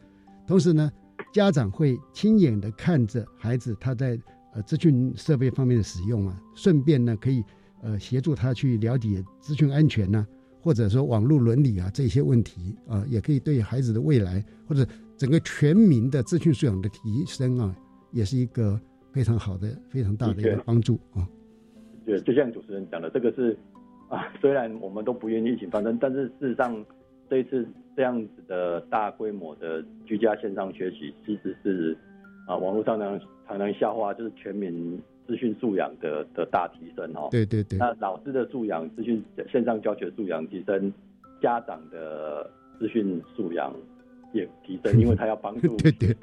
[0.48, 0.92] 同时呢，
[1.32, 4.20] 家长会亲眼的看着孩子他在
[4.56, 7.44] 呃资讯设备方面的使用啊，顺便呢可以
[7.84, 10.26] 呃协助他去了解资讯安全呐，
[10.60, 14.84] 或者说网络伦理啊这些问题啊，也可以对孩子的未来或者
[15.16, 17.76] 整个全民的资讯素养的提升啊，
[18.12, 18.82] 也是一个。
[19.12, 21.22] 非常好的，非常大的一个帮助啊！
[22.04, 23.56] 对，就像主持人讲的，这个是
[24.14, 26.86] 啊， 虽然我们都不愿意一起发生，但是事实上
[27.30, 31.98] 这一次这样子的大规模的居家线上学习，其实是
[32.48, 37.30] 啊，网络上常常常笑话，就是全民资讯素养的的大提升哦。
[37.32, 37.80] 对对对。
[37.80, 40.94] 那老师的素养、资讯线上教学素养提升，
[41.42, 43.74] 家长的资讯素养
[44.34, 46.16] 也提升，因为他要帮助 对对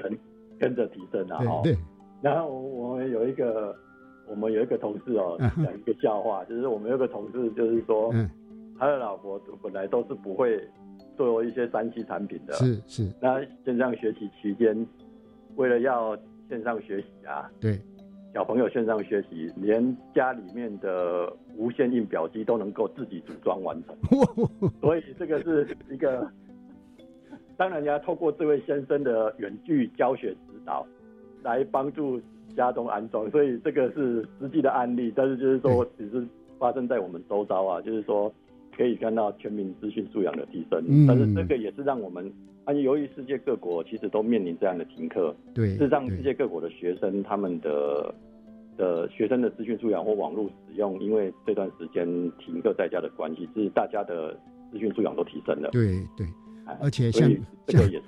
[0.59, 1.43] 跟着提升啊！
[1.45, 1.61] 哦。
[1.65, 1.75] 对。
[2.23, 3.75] 然后我们有一个，
[4.31, 8.15] 我们有一个同事哦，讲一个笑话，就是我们有个同事，就是说，
[8.79, 10.63] 他的老婆本来都是不会
[11.17, 13.13] 做一些三 C 产品的，是是。
[13.21, 14.87] 那线上学习期间，
[15.57, 16.17] 为了要
[16.49, 17.77] 线上学习啊，对，
[18.33, 23.97] 小朋友线上学习，连家里面的无线印表机都能够自己组装完成，
[24.81, 26.31] 所以这个是一个，
[27.57, 30.87] 当然要透过这位先生的远距教学指导。
[31.43, 32.21] 来帮助
[32.65, 36.27] 家中安装，所以这个是实际的案例，但是就是说只是
[36.59, 38.33] 发生在我们周遭啊，就是说
[38.77, 42.31] 可以看到全民资讯素养的提升，嗯但是这个也是让我们，
[42.65, 48.15] 啊，由于世界各国其实都面临这样的停课，对，是让世界各国的学生他们的
[48.77, 52.07] 的学生的资讯素养或网络使用，因为这段时间
[52.39, 54.39] 停课在家的关系，是大家的
[54.71, 56.27] 资讯素养都提升了，对对，
[56.81, 57.31] 而且像
[57.67, 58.05] 这个也是。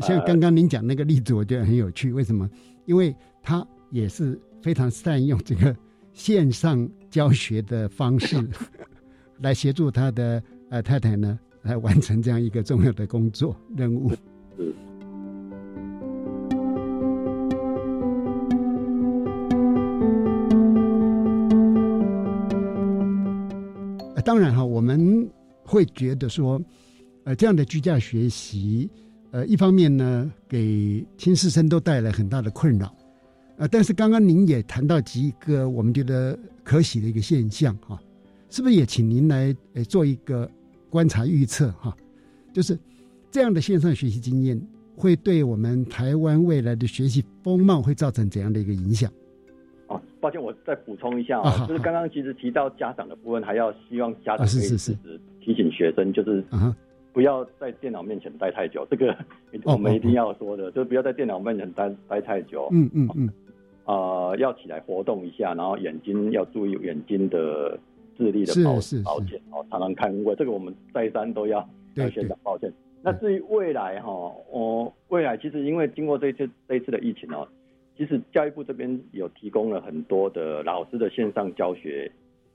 [0.00, 2.12] 像刚刚您讲那个例子，我觉得很有趣。
[2.12, 2.46] 为什么？
[2.84, 3.14] 因为
[3.46, 5.74] 他也是非常善用这个
[6.12, 8.36] 线上教学的方式，
[9.38, 14.10] 来协助他的呃太太呢，来完成这样一个重要的工作任务。
[14.56, 14.74] 是。
[24.24, 25.30] 当然哈，我们
[25.62, 26.60] 会觉得说，
[27.22, 28.90] 呃，这样的居家学习。
[29.30, 32.92] 呃，一方面呢，给亲师生都带来很大的困扰，
[33.58, 37.98] 呃，但是刚刚您也谈到几个我们觉得可喜的一个现象哈，
[38.50, 40.50] 是不是也请您来呃做一个
[40.90, 41.96] 观察预测哈？
[42.52, 42.78] 就是
[43.30, 44.60] 这样的线上学习经验
[44.94, 49.10] 会对我们台湾未来的学习风貌会造成怎样的一个影响？
[49.86, 54.94] 哦，抱歉，我再补充一下啊，就是刚刚其实提到家长的部分，还要希望家长可以是
[55.40, 56.44] 提醒学生，就是
[57.12, 59.16] 不要在电脑面前待太久，这个
[59.64, 62.68] 我们一定要说的，就是不要在电脑面前待待太久。
[62.70, 63.30] 嗯嗯嗯。
[63.86, 67.78] 呃，要起来活动一下，然后眼睛要注意眼睛的
[68.16, 68.72] 视力的保
[69.04, 71.64] 保健哦，常常看过这个我们再三都要
[71.94, 72.72] 要先讲抱歉。
[73.00, 74.10] 那至于未来哈，
[74.50, 77.46] 哦，未来其实因为经过这次这一次的疫情哦，
[77.96, 82.10] 其实教育部这边有提供了很多的老师的线上教学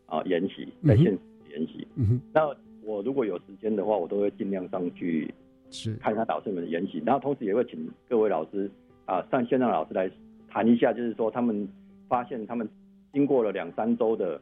[0.07, 1.17] 啊研习，在线
[1.49, 1.87] 研习。
[1.95, 2.21] 嗯哼。
[2.33, 2.53] 那
[2.83, 5.33] 我如果有时间的话，我都会尽量上去
[5.69, 8.69] 是看一下老师们的研习，然后同时也会请各位老师
[9.05, 10.11] 啊上线上老师来。
[10.51, 11.65] 谈一下，就是说他们
[12.09, 12.67] 发现，他们
[13.13, 14.39] 经过了两三周的，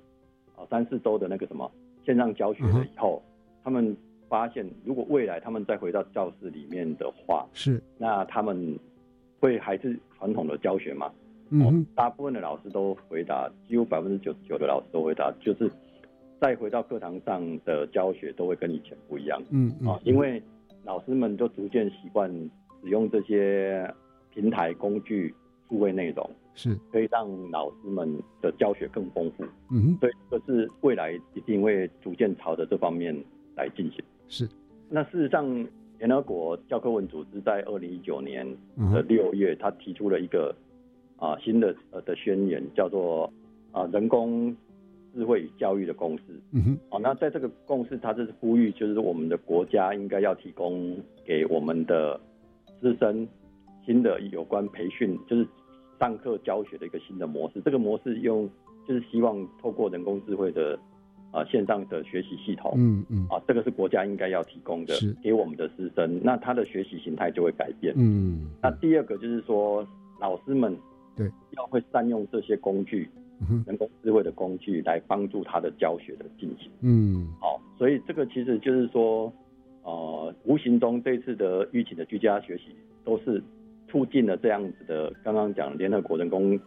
[0.56, 1.72] 啊三四周的那个什么
[2.04, 3.22] 线上教学了以后，
[3.64, 3.96] 他们
[4.28, 8.78] 发现，如果未来他们再回到教室里面的话，是，那他们
[9.40, 11.12] 会还是传统的教学吗？
[11.52, 15.72] 嗯，大部分的老师都回答，几乎百分之九十九的老师都回答，就是
[16.42, 19.40] 再回到课堂上的教学都会跟以前不一样。
[19.52, 20.42] 嗯啊，因为
[20.84, 22.32] 老师们都逐渐习惯
[22.82, 23.88] 使用这些
[24.34, 25.36] 平台工具。
[25.70, 28.12] 数位内容是可以让老师们
[28.42, 33.16] 的教学更丰富，嗯，所以，这是未来一定会逐渐朝着这方面
[33.56, 34.04] 来进行。
[34.28, 34.50] 是，
[34.90, 35.46] 那事实上，
[36.00, 38.46] 联合国教科文组织在二零一九年
[38.92, 40.56] 的六月，他提出了一个
[41.18, 43.32] 啊新的呃的宣言，叫做
[43.72, 44.56] 啊人工
[45.14, 46.24] 智慧与教育的共识。
[46.52, 52.20] 嗯哼，哦，那在这个共识，它是呼吁，就是我们的国家应该要提供给我们的
[52.82, 53.28] 师生
[53.86, 55.48] 新的有关培训，就是。
[56.00, 58.50] 上课教学的一个新的模式，这个模式用
[58.88, 60.80] 就是希望透过人工智慧的
[61.32, 67.94] 啊线上的学习系统，嗯嗯啊，这个是国家应该要提供的，给我们的师生，那他的学习形态就会改变。
[67.98, 69.86] 嗯，那第二个就是说，
[70.22, 70.76] 老师们
[71.16, 73.10] 对要会善用这些工具，
[73.68, 76.72] 人工智慧的工具来帮助他的教学的进行。
[76.82, 79.32] 嗯，好，所以这个其实就是说，
[79.84, 82.74] 呃，无形中这次的疫情的居家学习
[83.04, 83.44] 都是。
[83.90, 86.58] 促进了这样子的，刚刚讲联合国人工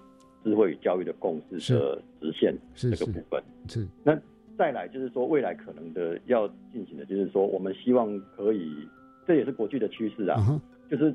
[0.43, 3.43] 智慧与教育的共识的实现这个部分。
[3.69, 3.87] 是。
[4.05, 4.19] 那
[4.59, 8.87] 再来就是说，未来可能的要进行的，就是说，我们希望可以，
[9.27, 10.61] 这也是国际的趋势啊，
[10.91, 11.15] 就是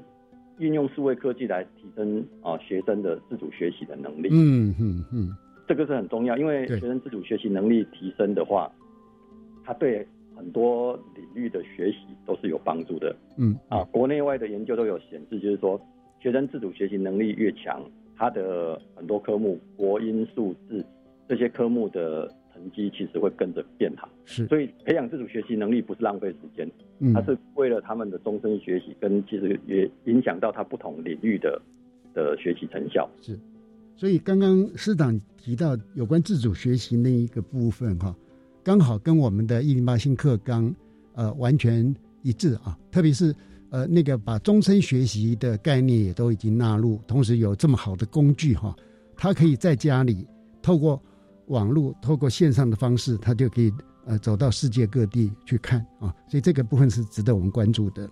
[0.57, 4.29] 运用数位科技来提升啊学生的自主学习的能力。
[4.31, 5.35] 嗯嗯嗯，
[5.67, 8.71] 这个是很重要，因为学生自主学习能力提升的话，
[9.63, 10.07] 他对。
[10.37, 13.57] 很多领域的学习都是有帮助的，嗯。
[13.69, 15.81] 啊，国内外的研究都有显示，就是说
[16.19, 17.83] 学生自主学习能力越强，
[18.15, 20.85] 他的很多科目，国英数字
[21.27, 24.09] 这些科目的成绩其实会跟着变好。
[24.25, 26.69] 是，所以培养自主学习能力不是浪费时间，
[27.13, 31.61] 它是为了他们的终身学习，跟其实也影响到他不同领域的
[32.13, 33.09] 的学习成效。
[33.21, 33.37] 是，
[33.95, 38.15] 所以刚刚师长提到有关自主学习那一个部分，哈。
[38.63, 40.75] 刚好跟我们的一零八新课纲，
[41.13, 42.77] 呃，完全一致啊。
[42.91, 43.33] 特别是
[43.69, 48.75] 呃，那个把终身学习的概念也都已经纳入，同时有这么好的工具哈，
[49.15, 50.25] 他可以在家里
[50.61, 51.01] 透过
[51.47, 53.71] 网络、透过线上的方式，他就可以
[54.05, 56.13] 呃走到世界各地去看啊。
[56.29, 58.09] 所以这个部分是值得我们关注的。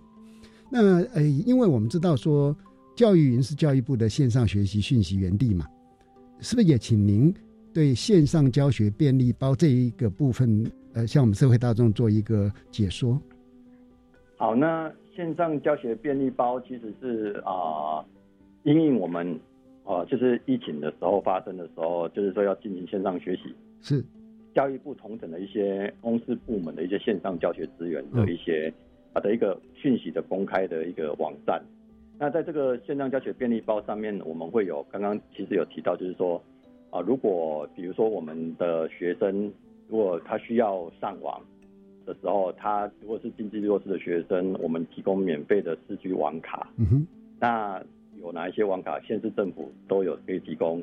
[0.70, 2.56] 那呃，因为我们知道说，
[2.94, 5.66] 教育云是教育部的线上学习讯息园地嘛，
[6.40, 7.34] 是不是也请您？
[7.72, 13.20] 对线上教学便利包这一个部分，呃，向我们社会大众做一个解说。
[14.38, 18.04] 好，那线上教学便利包其实是啊，
[18.64, 19.40] 因应我们
[19.84, 24.04] 啊，就是疫情的时候发生的时候，就是说要进行线上学习，是
[24.54, 28.72] 教育部同整的一些公司部门的一些线上教学资源的一些
[29.14, 31.62] 啊的一个讯息的公开的一个网站。
[32.18, 36.40] 那在这个线上教学便利包上面，我们会有刚刚其实有提到，就是说。
[36.88, 39.52] 啊，如果比如说我们的学生，
[39.88, 41.42] 如果他需要上网
[42.06, 46.70] 的时候，他如果是经济弱势的学生，我们提供免费的四 G 网卡。
[46.78, 47.06] 嗯哼。
[47.38, 47.82] 那
[48.22, 50.82] 有哪一些网卡，县市政府都有可以提供？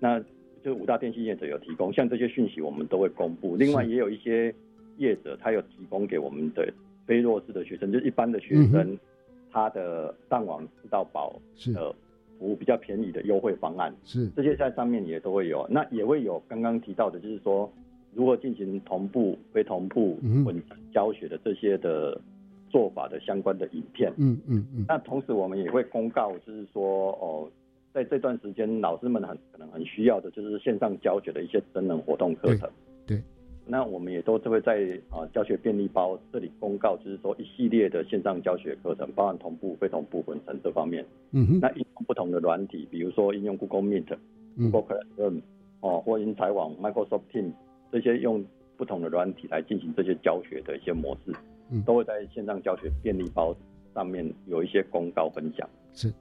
[0.00, 0.20] 那
[0.64, 3.54] 就五大电信业者有提供，像这些讯息我们都会公布。
[3.54, 4.52] 另外也有一些
[4.96, 6.72] 业者，他有提供给我们的
[7.06, 8.98] 非弱势的学生，就是一般的学生，
[9.50, 11.38] 他的上网吃到饱
[11.74, 11.94] 的。
[12.38, 17.72] 服务比较便宜的优惠方案是这些在上面也都会有，那也会有刚刚提到的，就是说
[18.14, 22.20] 如何进行同步、非同步混教学的这些的
[22.68, 24.12] 做法的相关的影片。
[24.16, 24.84] 嗯嗯嗯。
[24.88, 27.50] 那同时我们也会公告，就是说哦，
[27.92, 32.68] 在这段时间，老师们很可能很需要的就是线上教学的一些真人活动课程。
[33.06, 33.22] 对。
[33.64, 41.06] 那我们也都会在啊教学便利包这里公告，就是说一系列的线上教学课程，包含同步、非同步混成这方面。
[41.30, 41.60] 嗯哼。
[41.60, 44.16] 那应用不同的软体，比如说应用 Google Meet、
[44.56, 45.42] Google Classroom
[45.80, 47.52] 哦，或英才网、Microsoft Teams
[47.92, 48.44] 这些用
[48.76, 51.32] 不同的软体来进行这些教学的一些模式，
[51.70, 53.54] 嗯都会在线上教学便利包
[53.94, 55.68] 上面有一些公告分享。
[55.92, 56.12] 是。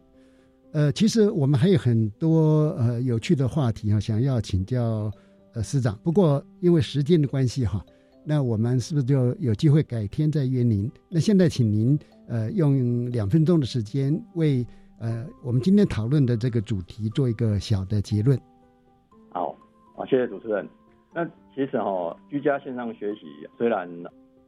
[0.74, 5.11] 呃，其实我们还有很多呃有趣的话题啊，想要请教。
[5.53, 7.86] 呃，师长，不过因为时间的关系哈，
[8.24, 10.89] 那我们是不是就有机会改天再约您？
[11.09, 11.99] 那现在请您
[12.30, 14.65] 呃用两分钟的时间为
[14.97, 18.39] 呃我们今天讨论的这个主题做一个小的结论。
[19.30, 19.53] 好，
[19.97, 20.65] 啊，谢谢主持人。
[21.13, 23.22] 那其实哈，居家线上学习
[23.58, 23.88] 虽然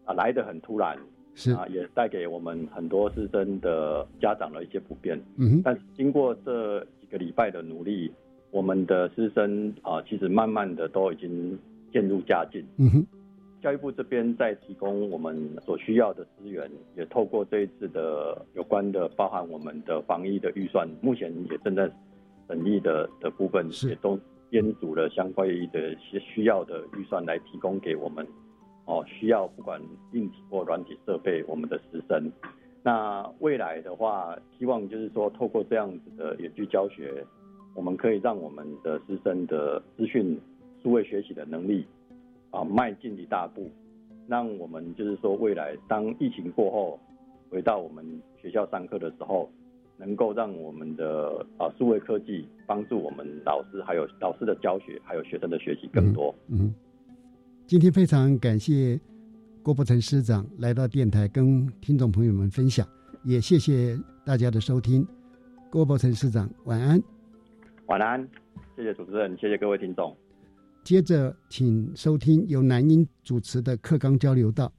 [0.06, 0.98] 啊来的很突然，
[1.36, 5.20] 是啊，也带给我们很多师生的家长的一些不便。
[5.38, 8.12] 嗯，但是经过这几个礼拜的努力。
[8.52, 11.58] 我们的师生啊，其实慢慢的都已经
[11.92, 12.64] 渐入佳境。
[12.78, 13.08] 嗯哼，
[13.64, 21.90] 教育部这边在提供我们所需要的资源，也透过这一次的有关的包含我们的防疫的预算，目前也正在
[22.48, 24.20] 审议的的部分，也都
[24.54, 25.54] 编组了相关的
[25.94, 28.24] 一些需要的预算来提供给我们。
[28.86, 29.82] 哦，需要不管
[30.12, 32.32] 硬体或软体设备，我们的师生。
[32.84, 37.26] 那未来的话，希望就是说透过这样子的远距教学。
[37.74, 40.40] 我们可以让我们的师生的资讯、
[40.84, 41.88] 数位学习的能力
[42.52, 43.72] 啊迈进一大步，
[44.28, 47.00] 让我们就是说未来当疫情过后
[47.50, 48.06] 回到我们
[48.40, 49.50] 学校上课的时候，
[49.98, 56.34] 能够让我们的啊数位科技帮助我们老师还有老师的教学，还有学生的学习更多。
[56.48, 56.74] 嗯，
[57.66, 59.00] 今天非常感谢
[59.62, 62.88] 郭伯成师长来到电台跟听众朋友们分享，
[63.24, 65.08] 也谢谢大家的收听。
[65.70, 67.02] 郭伯成师长，晚安。
[67.88, 68.28] 晚安，
[68.76, 70.16] 谢谢主持人，谢谢各位听众。
[70.84, 74.72] 接着，请收听由南英主持的课纲交流道。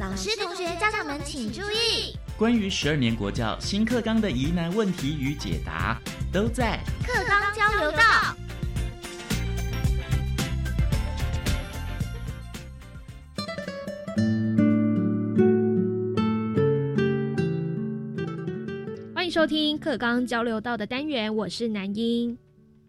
[0.00, 5.98] 老师、同学、家长们请注意，关于十二年国教新课纲的疑难问题与解答，
[6.30, 8.36] 都在课纲交流道。
[19.14, 22.36] 欢迎收听课纲交流道的单元，我是南英。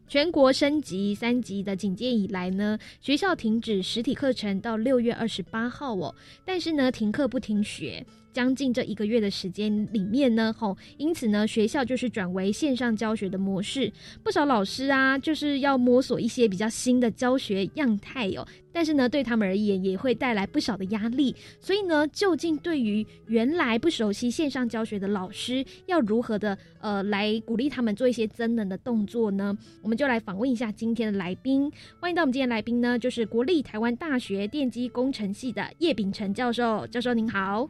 [0.10, 6.14] 全国升级三级的警戒以来呢，学校停止实体课程到六月二十八号哦。
[6.44, 8.06] 但是呢，停课不停学。
[8.38, 13.92] 将近这一个月的时间里面呢，吼，因此呢，学校就是转为线上教学的模式。
[14.24, 18.48] 不少老师啊，就是要摸索一些比较新的教学样态哦。
[18.72, 21.36] 但是呢，对他们而言也会带来不少的压力。
[21.60, 29.58] 所以呢，究竟对于原来不熟悉线上教学的老师，要如何的呃来鼓励他们做一些增能的动作呢？
[29.82, 31.72] 我们就来访问一下今天的来宾。
[32.00, 36.86] 欢迎到我们今天来宾呢，就是国立台湾大学电机工程系的叶秉成教授。
[36.86, 37.68] 教授您好。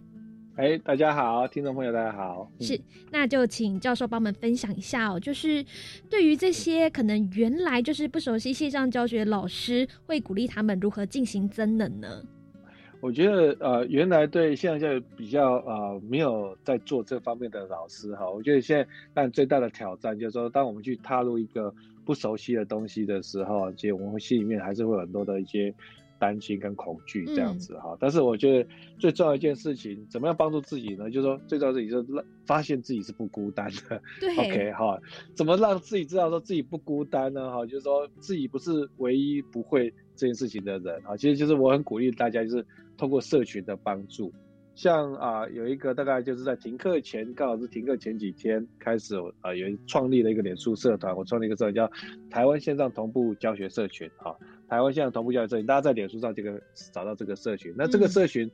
[0.57, 2.51] 哎，大家好，听众朋友，大家好。
[2.59, 2.81] 是，
[3.11, 5.63] 那就请教授帮我们分享一下哦，就是
[6.09, 12.23] 对于这些可能原来就是不熟悉线上教学的老师，会鼓励他们如何进行增能呢？
[13.01, 21.71] 我觉得呃，原来对线上教育比较呃没有在做这方面的老师哈，我觉得现在但最大的挑战就是说，当我们去踏入一个
[22.03, 25.71] 不熟悉的东西的时候，其实我们心里面还是会有很多的一些。
[26.19, 31.09] 担心跟恐惧这样子哈，但是我觉得最重要一件事情，怎么样帮助自己呢？
[31.09, 34.01] 就是说，最重要自己就是发现自己是不孤单的。
[34.19, 34.99] 对，OK 哈，
[35.35, 37.51] 怎么让自己知道说自己不孤单呢？
[37.51, 41.15] 哈，就是说自己不是唯一不会这件事情的人啊。
[41.15, 42.65] 其实就是我很鼓励大家，就是
[42.97, 44.33] 通过社群的帮助。
[44.77, 51.91] 像啊，有一个大概就是在停课前，刚好是停课前几天开始，啊，有创立了一个脸书社团，我创立一个社团叫
[52.29, 54.35] 台湾线上同步教学社群，啊，
[54.69, 56.61] 台湾线上同步教学社群，大家在脸书上这个
[56.93, 58.47] 找到这个社群，那这个社群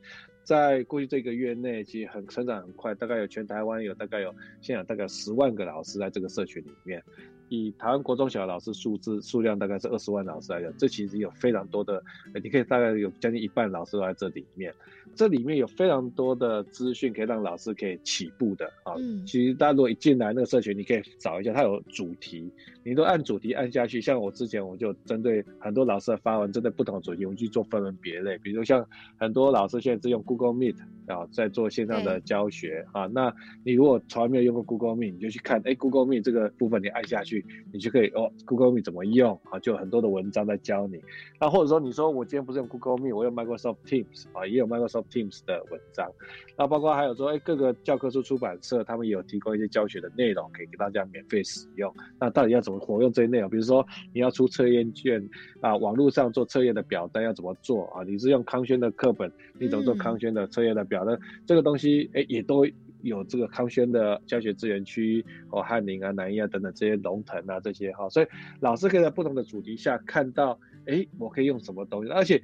[0.44, 7.04] 在过去这个月内其实很成长很快，大概有全台湾有大概有现在大概十万个老师在这个社群里面。
[7.48, 12.02] 以台湾国中小老师数字数量大概是二十万老师来讲，这其实有非常多的，
[12.42, 14.74] 你可以大概有将近一半老师都在这里面。
[15.14, 18.94] 这里面有非常多的资讯可以让老师可以起步的啊。
[19.26, 22.50] 其实大家如果一进来那个社群，你可以找一下，它有主题，
[22.84, 24.00] 你都按主题按下去。
[24.00, 28.36] 像我之前我就针对很多老师的发文，针对不同的主题，我们去做分门别类。
[28.38, 28.86] 比如像
[29.18, 30.76] 很多老师现在是用 Google Meet
[31.06, 33.06] 啊，在做线上的教学啊。
[33.06, 39.58] 那你如果从来没有用过 Google Meet，你就去看，哎，Google Meet 这个部分你按下去，你就可以哦，Google Meet 怎么用啊？
[39.60, 41.00] 就有很多的文章在教你。
[41.40, 46.10] 那或者说你说我今天不是用 Google Meet，我用 Microsoft Teams 啊，也有 Microsoft Teams 的文章。
[46.56, 51.92] 那包括还有说，哎，各个教科书出版社他们也有提供一些教学的内容，可以给大家免费使用。
[52.20, 53.48] 那到底要怎么活用这些内容？
[53.48, 55.28] 比如说你要出测验卷
[55.60, 58.02] 啊，网络上做测验的表单要怎么做啊？
[58.04, 61.18] 你是用康轩的课本，你怎么做康轩的测验的表单？
[61.46, 62.66] 这个东西哎，也都
[63.02, 68.26] 有这个康轩的教学资源区哦，翰林啊、南一啊等等这些龙腾啊这些哈，所以
[68.60, 72.42] 老师可以在不同的主题下看到，哎，我可以用什么东西，而且。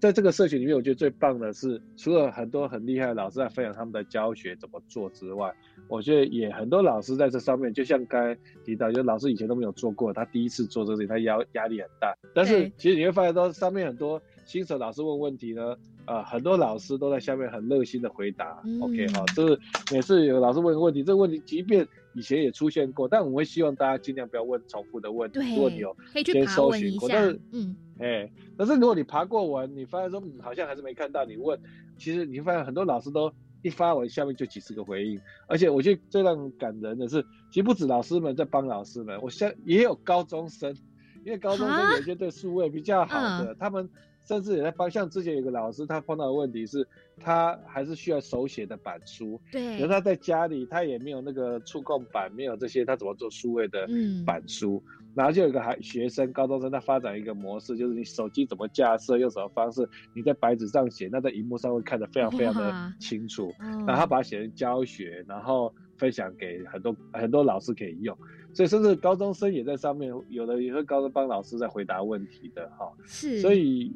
[0.00, 5.52] 在这个社群里面，我觉得最棒的是，除了很多很厉害的老师在分享他们的教学怎么做之外，
[5.88, 12.16] 我觉得也很多老师在这上面，就像刚才提到，就老师以前都没有做过，他第一次做这个事情，他压压力很大。
[12.32, 15.76] 但是其实你会发现到上面很多新手老师问问题呢，
[16.06, 18.62] 呃，很多老师都在下面很热心的回答。
[18.80, 19.58] OK 哈，就是
[19.92, 21.86] 每次有老师问个问题，这个问题即便
[22.18, 25.38] 以前也出现过，但我们会希望大家尽量不要问重复的问题。
[25.54, 27.76] 如果你有先搜寻过，但是嗯。
[28.00, 31.58] 哎，但是如果你爬过文，你发现说好像还是没看到，你问，
[31.96, 40.76] 其实你会发现很多老师都一发文下面就几十个回应，而且我觉得最让感人的是，其实不止老师们在帮老师们，我像也有高中生，
[41.24, 43.88] 因为高中生有些对数位比较好的，他们
[44.26, 44.88] 甚至也在帮。
[44.90, 46.86] 像之前有个老师，他碰到的问题是，
[47.20, 53.88] 他还是需要手写的板书，对，而他在家里他也没有那个触控板，没有这些，他怎么做数位的
[54.24, 54.82] 板书？
[55.14, 63.52] 然后就有一个孩学生，高中生，他发展一个模式，就是你手机怎么架设，用什么方式，你在白纸上写，那在荧幕上会看得非常非常的清楚。
[63.58, 68.16] 然后他把它写成教学，然后分享给很多很多老师可以用。
[68.54, 72.92] 所以甚至高中生也在上面，有的也会高中帮老师在回答问题的哈。
[73.04, 73.40] 是。
[73.40, 73.92] 所以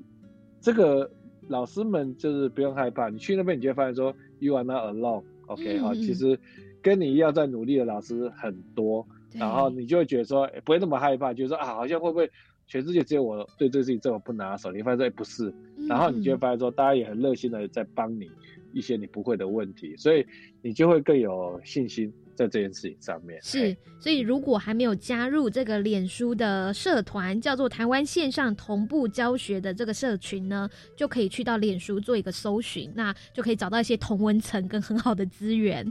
[0.61, 1.09] 这个
[1.49, 6.39] 老师们就是不用害怕，你去那边你就会发现说，You are not alone，OK 哈，其实
[6.81, 9.07] 跟你一样在努力的老师很多。
[9.35, 12.31] 然后你就会觉得说不会那么害怕，就是说啊，好像会不会
[12.67, 14.71] 全世界只有我对这个事情这么不拿手？
[14.71, 15.51] 你发现不是，
[15.89, 18.31] 然后你就会发现说大家也很热心的在帮你
[18.75, 20.27] 一些你不会的问题，所以
[20.61, 23.41] 你就会更有信心在这件事情上面。
[23.43, 35.91] 是，所以如果还没有加入这个脸书的社团，叫做台湾线上同步教学的这个社群呢，就可以去到脸书做一个搜寻，那就可以找到一些同文层跟很好的资源。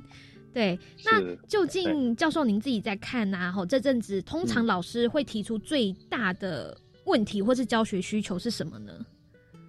[0.53, 3.51] 对，那究竟教授您自己在看呐？
[3.51, 8.93] 吼，这阵子通常老师会提出最大的问题或是教学需求是什么呢？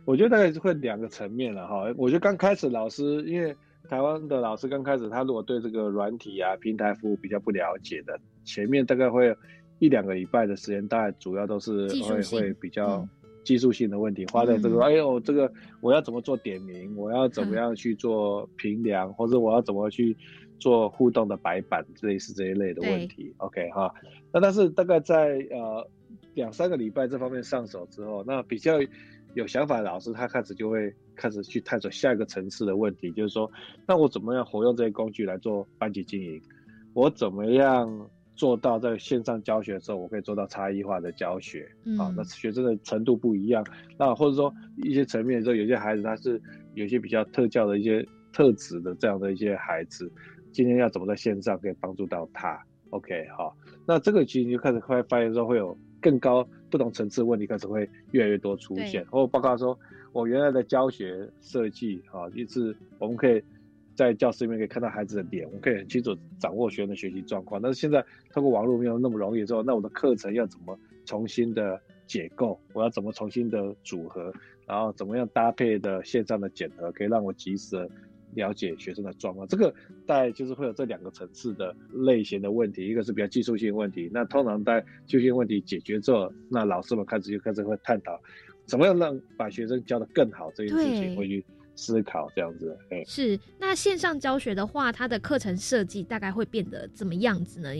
[0.04, 1.84] 我觉得大概是会两个层面了哈。
[1.96, 3.56] 我觉得刚开始老师，因为
[3.88, 9.34] 台湾的老师刚开始，他如果对这个软体啊、平台服务比较不了解的，前面大概会
[9.78, 13.06] 一两个礼拜的时间，大概主要都是会会比较
[13.44, 20.16] 技术性的问题，花在这个，哎呦，这个我要怎么做点名，我要怎么样去做评量，或者我要怎么去。
[20.58, 23.92] 做互动的白板，类似这一类的问题，OK 哈。
[24.32, 25.84] 那但是大概在呃
[26.34, 28.78] 两三个礼拜这方面上手之后，那比较
[29.34, 33.50] 有想法的老师，他开始就会开始去探索下一个层次的问题，就是说，
[33.86, 36.40] 那我怎么样活用这些工具来做班级经营？
[36.94, 41.66] 我怎么样做到在线上教学的时候，我可以做到差异化的教学？
[41.98, 43.64] 啊，那学生的程度不一样，
[43.98, 44.52] 那或者说
[44.84, 46.40] 一些层面的时候，有些孩子他是
[46.74, 50.10] 有些比较特教的一些特质的这样的一些孩子。
[50.52, 53.56] 今天要怎么在线上可以帮助到他？OK，好，
[53.86, 59.02] 那这个其实你就开始会发现说会有更高不同层次问题开始会越来越多出现。
[59.06, 59.78] 或包括说，
[60.12, 63.42] 我原来的教学设计，啊，就是我们可以
[63.94, 67.62] 在教室里面可以看到孩子的脸，我们可以很清楚掌握学生的学习状况。
[67.62, 72.60] 但是现在通过网络没有那么容易之后，那我的课程要怎么重新的解构？
[72.74, 74.32] 我要怎么重新的组合？
[74.66, 77.88] 然后怎么样搭配的线上的检核，可以让我及时。
[78.34, 79.74] 了解学生的状况，这个
[80.06, 84.10] 大概就是会有这两个层次的类型的问题，一个是比较技术性问题。
[84.12, 88.20] 那通常在技术性问题解决之后，那老师们开始就开始会探讨，
[88.66, 92.76] 怎么样让把学生教得更好这件事情，会去思考这样子。
[92.90, 93.38] 哎，是。
[93.58, 97.70] 那线上教学的话，它的课程设计大概会变得怎么样子呢？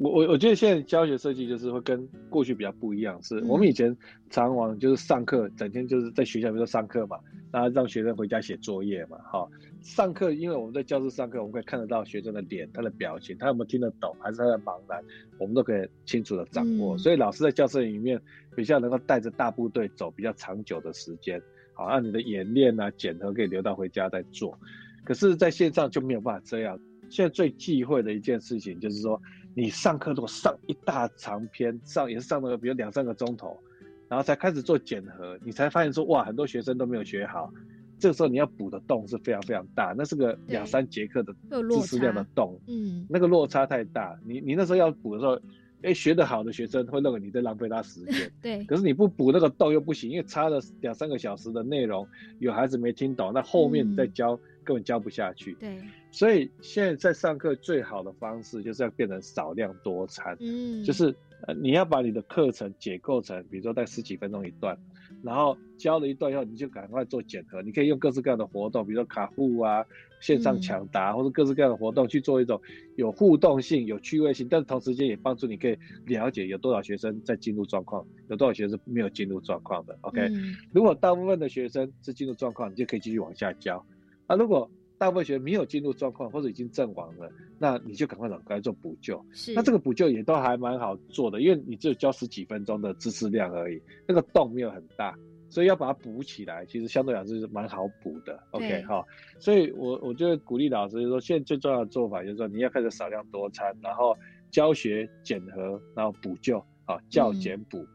[0.00, 3.94] 我我我觉得现在教学设计就是会跟过去比较不一样，是我们以前
[4.30, 7.18] 常往就是上课，整天就是在学校比如说上课嘛，
[7.50, 9.44] 然后让学生回家写作业嘛，哈，
[9.82, 15.02] 上课因为我们在教室上课，我们可以看得到学生的脸、他的表情，他有没有听得懂，还是他的茫然，
[15.36, 16.96] 我们都可以清楚的掌握。
[16.96, 18.20] 所以老师在教室里面
[18.54, 21.42] 比较能够带着大部队走比较长久的时间，
[21.74, 24.56] 好，让你的演练啊、检核可以留到回家再做。
[25.04, 26.78] 可是在线上就没有办法这样。
[27.10, 29.20] 现在最忌讳的一件事情就是说。
[29.58, 33.58] 你上课如果上一大长篇，上也是上了比如两三个钟头，
[34.08, 37.52] 然后才开始做检核，你才发现说哇，很多学生都没有学好，
[37.98, 41.34] 这个时候你要补的洞是非常非常大，那是个两三节课的
[41.72, 45.36] 知识量的洞，嗯，那个落差太大，你你那时候要补的时候。
[45.82, 48.64] 哎，学得好的学生会认为你在浪费他时间， 对。
[48.64, 52.06] 可是你不补那个洞又不行，因为差了两三个小时的内容，
[52.40, 55.54] 有孩子没听懂，那后面再教根本教不下去。
[55.60, 55.80] 对。
[56.10, 61.14] 所以现在在上课最好的方式就是要变成少量多餐，嗯，就是
[61.46, 64.76] 呃你要把你的课程解构成，比如说在十几分钟一段。
[65.22, 67.62] 然后教了一段以后，你就赶快做检核。
[67.62, 69.84] 你可以用各式各样的活动，比如说卡户啊、
[70.20, 72.60] 线上抢答，或者各式各样的活动去做一种
[72.96, 79.96] 有互动性、有趣味性，但是同时间也帮助你可以了解有多少学生在进入状况，有多少学生没有进入状况的。
[80.02, 80.28] OK，
[80.72, 83.84] 如果大部分的学生是进入状况，你就可以继续往下教。
[84.26, 89.24] 啊，如果大部分学生没有进入状况或者已经阵亡了，那你就赶快赶快做补救。
[89.32, 95.16] 是，那这个补救也都还蛮好做的，因为你只有教十几分钟的知识量而已，那个洞没有很大，
[95.48, 98.42] 所以要把它补起来，其实相对来说是蛮好补的。
[98.50, 99.04] OK 哈，
[99.38, 104.16] 所以我我就鼓励老师说，现在最重要的做法就是说，你要开始少量多餐，然后
[104.50, 107.86] 教学检核，然后补救，啊，教检补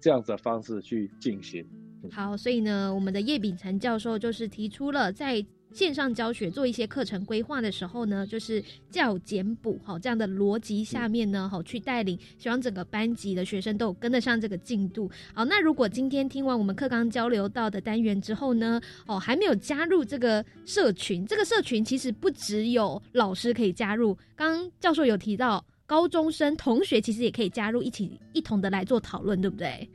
[0.00, 1.62] 这样子的方式去进行。
[2.10, 5.44] 好，所以呢，我们的叶秉成教授就是提出了在。
[5.72, 15.10] 线上教学做一些课程规划的时候呢，就是教简补好这样的逻辑下面呢，好去带领，希望整个班级的学生都有跟得上这个进度。
[15.34, 29.86] 好，那如果今天听完我们课纲交流到的单元之后呢，哦，还没有加入这个社群，这个社群其实不只有老师可以加入，刚刚教授有提到高中生同学其实也可以加入，一起一同的来做讨论，对不对？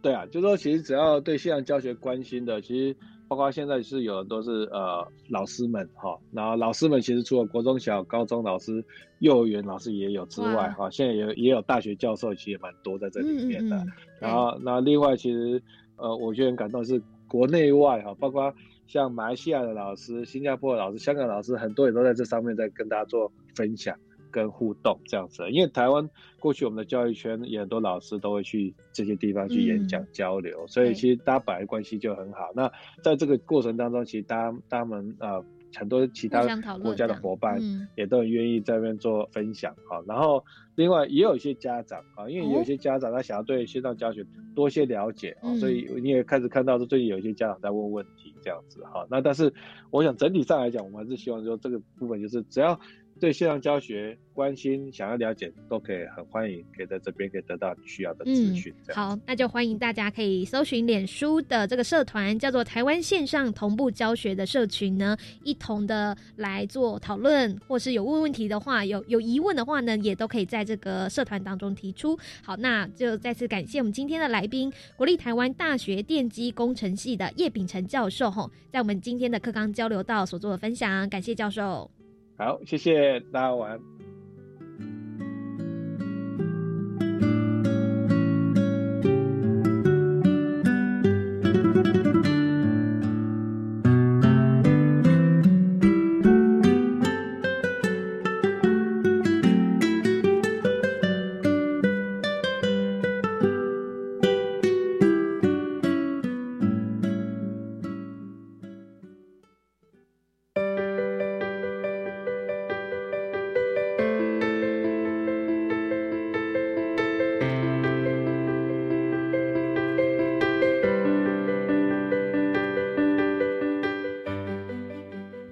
[0.00, 2.96] 对啊，就说其实只要对线上教学关心的，其实。
[3.28, 8.84] 包括现在是有很多是呃老师们哈，然后老师们其实除了国中小、高中老师、
[9.18, 13.84] 幼儿园老师也有之外哈，现在也也有大学教授，其实也蛮多在这里面的。
[14.20, 15.62] 然后那另外其实
[15.96, 18.52] 呃，我觉得很感动是国内外哈，包括
[18.86, 23.96] 像马来西亚的老师、新加坡的老师、香港老师，很多也都在这上面在跟大家做分享。
[24.36, 26.06] 跟互动这样子，因为台湾
[26.38, 32.50] 过去我们的教育圈也很多老师都会去这些地方去演讲交流，所以其实大家本来关系就很好。
[32.54, 32.70] 那
[33.02, 35.42] 在这个过程当中，其实大家他们呃
[35.74, 36.42] 很多其他
[36.82, 37.58] 国家的伙伴
[37.96, 40.02] 也都很愿意在那边做分享哈。
[40.06, 44.22] 然后另外也有一些家长啊，因为有一些家长他想要对线上教学
[44.54, 49.06] 多些了解啊，所以你也开始看到说最近有一些家长在问问题这样子哈。
[49.10, 49.50] 那但是
[49.90, 52.78] 我想整体上来讲，我们还是希望说这个部分就是只要。
[53.18, 58.74] 对线上教学关心、想要了解，都可以很欢迎，可以在这边可以得到你需要的资讯。
[58.94, 72.18] 好，那就欢迎大家可以搜寻脸书的这个社团，叫做台湾线上同步教学的社群呢，一同的来做讨论，或是有问问题的话，有有疑问的话呢，也都可以在这个社团当中提出。
[72.42, 81.90] 好，那就再次感谢我们今天的来宾，国立台湾大学电机工程系的叶秉成教授，吼，在我们今天的课纲交流道所做的分享，感谢教授。
[82.38, 83.95] 好，谢谢大家，晚安。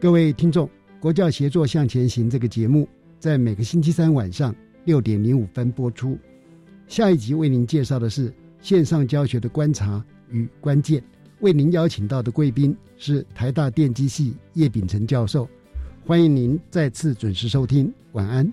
[0.04, 0.68] 各位听众，
[1.00, 2.86] 国教协作向前行这个节目
[3.18, 6.18] 在每个星期三晚上六点零五分播出。
[6.86, 8.30] 下一集为您介绍的是
[8.60, 11.02] 线上教学的观察与关键。
[11.40, 15.48] 为您邀请到的贵宾是台大电机系叶秉成教授，
[16.04, 17.90] 欢迎您再次准时收听。
[18.12, 18.52] 晚安。